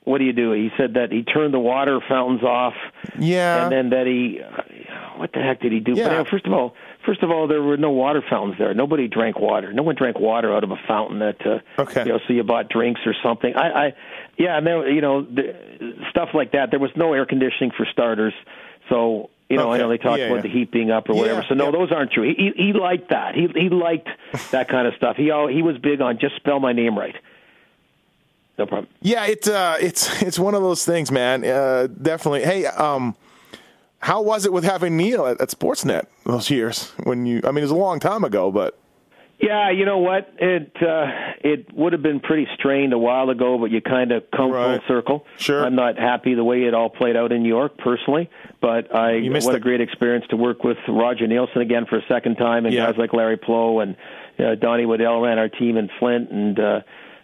[0.09, 0.53] what do you do?
[0.53, 2.73] He said that he turned the water fountains off.
[3.19, 3.63] Yeah.
[3.63, 4.41] And then that he,
[5.17, 5.93] what the heck did he do?
[5.93, 6.05] Yeah.
[6.05, 6.73] But anyway, first of all,
[7.05, 8.73] first of all, there were no water fountains there.
[8.73, 9.71] Nobody drank water.
[9.71, 11.19] No one drank water out of a fountain.
[11.19, 12.05] That uh, okay.
[12.05, 13.55] You know, so you bought drinks or something.
[13.55, 13.93] I, I
[14.37, 15.53] yeah, and there, you know, the,
[16.09, 16.71] stuff like that.
[16.71, 18.33] There was no air conditioning for starters.
[18.89, 19.75] So you know, okay.
[19.75, 20.41] I know they talked yeah, about yeah.
[20.41, 21.41] the heat being up or whatever.
[21.41, 22.23] Yeah, so no, those aren't true.
[22.23, 23.35] He, he he liked that.
[23.35, 24.09] He he liked
[24.51, 25.17] that kind of stuff.
[25.17, 27.15] He he was big on just spell my name right.
[28.59, 28.87] No problem.
[29.01, 31.43] Yeah, it's uh, it's it's one of those things, man.
[31.43, 32.43] Uh, definitely.
[32.43, 33.15] Hey, um,
[33.99, 37.41] how was it with having Neil at, at Sportsnet those years when you?
[37.43, 38.77] I mean, it was a long time ago, but
[39.39, 40.33] Yeah, you know what?
[40.39, 41.07] It uh,
[41.41, 44.81] it would have been pretty strained a while ago, but you kind of come Right.
[44.81, 45.25] full circle.
[45.37, 45.65] Sure.
[45.65, 48.29] I'm not happy the way it all played out in New York personally,
[48.59, 51.85] but I You missed what the- a great experience to work with Roger Neilson again
[51.85, 52.87] for a second time, and Yeah.
[52.87, 53.95] guys like Larry Pleau and
[54.37, 56.79] uh, Donnie Waddell ran our team in Flint, and uh,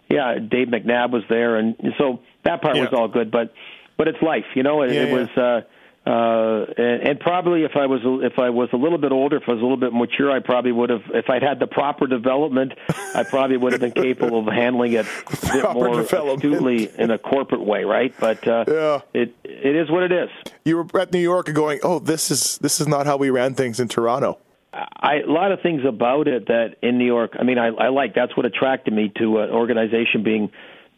[0.08, 3.30] yeah, Dave McNab was there, and so that part was all good.
[3.30, 3.52] But
[3.96, 4.82] but it's life, you know.
[4.82, 5.14] It, Yeah, it yeah.
[5.14, 5.28] was.
[5.36, 5.60] Uh,
[6.08, 9.42] uh, and, and probably if I was if I was a little bit older, if
[9.48, 11.02] I was a little bit mature, I probably would have.
[11.12, 12.74] If I'd had the proper development,
[13.12, 17.18] I probably would have been capable of handling it a bit more astutely in a
[17.18, 18.14] corporate way, right?
[18.20, 19.00] But uh, Yeah.
[19.14, 20.28] it it is what it is.
[20.64, 23.30] you were at New York and going, "Oh, this is this is not how we
[23.30, 24.38] ran things in Toronto."
[24.72, 27.88] I, a lot of things about it that in New York, I mean, I, I
[27.88, 28.14] like.
[28.14, 30.50] That's what attracted me to an organization being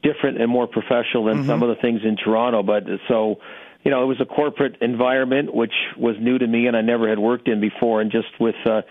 [0.02, 2.62] different and more professional than some of the things in Toronto.
[2.62, 3.36] But so,
[3.84, 7.08] you know, it was a corporate environment which was new to me and I never
[7.08, 8.00] had worked in before.
[8.00, 8.82] And just with uh,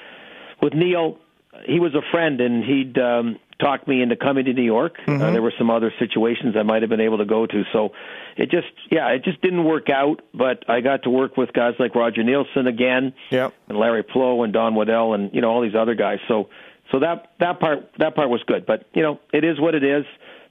[0.61, 1.17] with Neil,
[1.65, 4.97] he was a friend and he'd um, talked me into coming to New York.
[5.07, 7.63] Uh, there were some other situations I might have been able to go to.
[7.73, 7.89] So
[8.35, 10.21] it just, yeah, it just didn't work out.
[10.33, 13.53] But I got to work with guys like Roger Neilson again Yep.
[13.69, 16.19] and Larry Pleau and Don Waddell and you know all these other guys.
[16.27, 16.49] So
[16.91, 18.65] so that that part that part was good.
[18.65, 20.05] But you know it is what it is,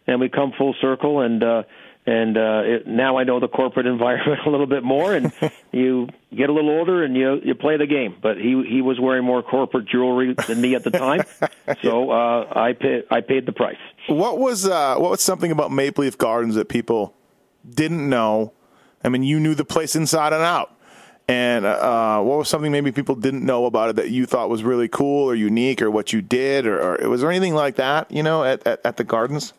[0.07, 1.21] and we come full circle.
[1.21, 1.63] And uh,
[2.07, 5.15] and uh, it, now I know the corporate environment a little bit more.
[5.15, 5.33] And
[5.73, 8.17] you get a little older and you you play the game.
[8.21, 11.23] But he he was wearing more corporate jewelry than me at the time,
[11.83, 13.77] so uh, I paid I paid the price.
[14.09, 17.15] What was uh, what was something about Maple Leaf Gardens that people
[17.69, 18.53] didn't know?
[19.03, 20.73] I mean, you knew the place inside and out.
[21.29, 24.63] And uh, what was something maybe people didn't know about it that you thought was
[24.63, 28.09] really cool or unique, or what you did, or, or was there anything like that?
[28.13, 29.53] You know, at, at, at the gardens.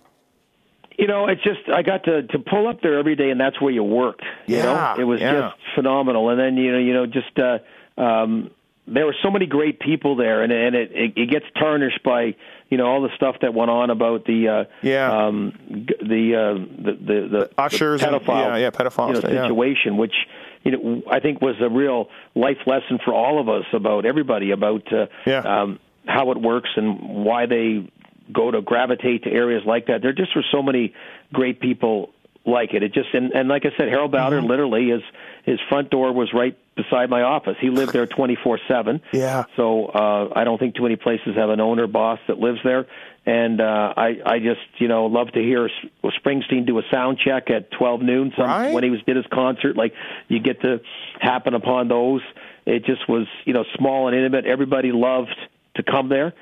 [0.98, 3.62] You know, it's just I got to to pull up there every day, and that's
[3.62, 4.24] where you worked.
[4.48, 5.34] You Yeah, know, it was yeah.
[5.52, 6.30] just phenomenal.
[6.30, 7.60] And then you know, you know, just uh,
[8.02, 8.50] um,
[8.88, 12.36] there were so many great people there, and and it, it it gets tarnished by
[12.70, 15.12] you know all the stuff that went on about the uh, Yeah.
[15.28, 19.14] um, g- the, uh, the the the ushers the and- pedophile yeah, yeah, pedophile you
[19.14, 19.44] know, stuff, yeah.
[19.44, 20.16] situation, which
[20.64, 24.50] you know I think was a real life lesson for all of us about everybody
[24.52, 25.40] about uh, Yeah.
[25.62, 27.88] um, how it works and why they
[28.32, 30.02] go to gravitate to areas like that.
[30.02, 30.94] There just were so many
[31.34, 32.12] great people
[32.46, 32.82] like it.
[32.84, 34.50] It just and, and like I said, Harold Ballard Mm-hmm.
[34.50, 35.02] literally his
[35.46, 37.56] his front door was right beside my office.
[37.60, 39.02] He lived there twenty four seven.
[39.12, 39.44] Yeah.
[39.56, 42.86] So uh, I don't think too many places have an owner boss that lives there.
[43.26, 45.70] And uh, I I just you know love to hear
[46.06, 48.74] Springsteen do a sound check at twelve noon some, Right.
[48.74, 49.76] when he was did his concert.
[49.76, 49.94] Like
[50.30, 50.80] you get to
[51.20, 52.22] happen upon those.
[52.66, 54.46] It just was you know small and intimate.
[54.46, 55.36] Everybody loved
[55.76, 56.34] to come there.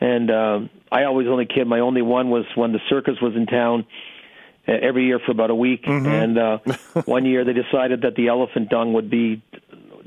[0.00, 1.66] And um, I always only kid.
[1.66, 3.86] My only one was when the circus was in town
[4.66, 5.84] uh, every year for about a week.
[5.84, 6.06] Mm-hmm.
[6.06, 6.58] And uh,
[7.04, 9.42] one year they decided that the elephant dung would be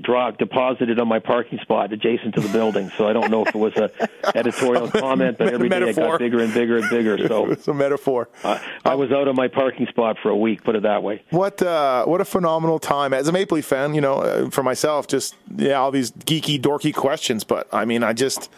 [0.02, 2.91] draw deposited on my parking spot adjacent to the building.
[2.98, 3.91] So I don't know if it was a
[4.38, 7.28] editorial comment, but every day it got bigger and bigger and bigger.
[7.28, 8.30] So it's a metaphor.
[8.44, 10.64] Uh, I was out of my parking spot for a week.
[10.64, 11.24] Put it that way.
[11.30, 13.94] What uh, what a phenomenal time as a Maple Leaf fan.
[13.94, 17.44] You know, uh, for myself, just yeah, all these geeky, dorky questions.
[17.44, 18.50] But I mean, I just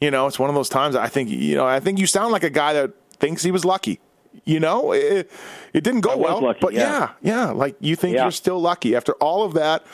[0.00, 0.96] you know, it's one of those times.
[0.96, 3.64] I think you know, I think you sound like a guy that thinks he was
[3.64, 4.00] lucky.
[4.44, 5.30] You know, it,
[5.74, 7.10] it didn't go well, lucky, but yeah.
[7.20, 8.22] yeah, yeah, like you think Yeah.
[8.22, 9.84] you're still lucky after all of that,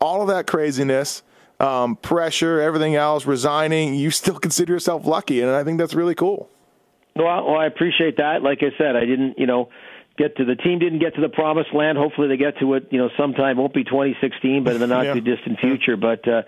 [0.00, 1.22] all of that craziness,
[1.58, 3.94] um, pressure, everything else, resigning.
[3.94, 6.48] You still consider yourself lucky, and I think that's really cool.
[7.16, 8.42] Well, well, I appreciate that.
[8.42, 9.68] Like I said, I didn't, you know,
[10.16, 11.98] get to the team didn't get to the promised land.
[11.98, 13.56] Hopefully, they get to it, you know, sometime.
[13.56, 15.14] Won't be 2016, but in the not Yeah.
[15.14, 15.96] too distant future.
[15.96, 16.42] But uh,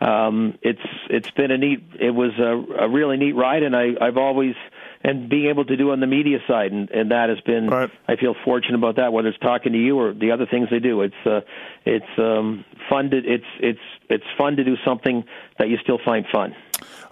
[0.00, 1.82] um, it's it's been a neat.
[2.00, 4.54] It was a, a really neat ride, and I I've always
[5.02, 7.68] and being able to do on the media side, and, and that has been.
[7.68, 7.90] Right.
[8.08, 9.12] I feel fortunate about that.
[9.12, 11.40] Whether it's talking to you or the other things they do, it's uh,
[11.84, 13.78] it's um, fun to it's it's
[14.08, 15.24] it's fun to do something
[15.58, 16.54] that you still find fun.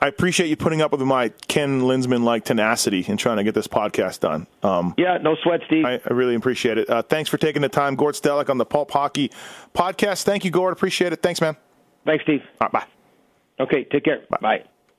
[0.00, 3.54] I appreciate you putting up with my Ken Linseman like tenacity in trying to get
[3.54, 4.48] this podcast done.
[4.62, 5.84] Um, Yeah, no sweat, Steve.
[5.84, 6.90] I, I really appreciate it.
[6.90, 9.30] Uh, thanks for taking the time, Gord Stellick, on the Pulp Hockey
[9.74, 10.24] podcast.
[10.24, 10.72] Thank you, Gord.
[10.72, 11.22] Appreciate it.
[11.22, 11.56] Thanks, man.
[12.06, 12.40] Thanks, Steve.
[12.60, 13.64] All right, bye.
[13.64, 14.22] Okay, take care.
[14.40, 14.64] Bye.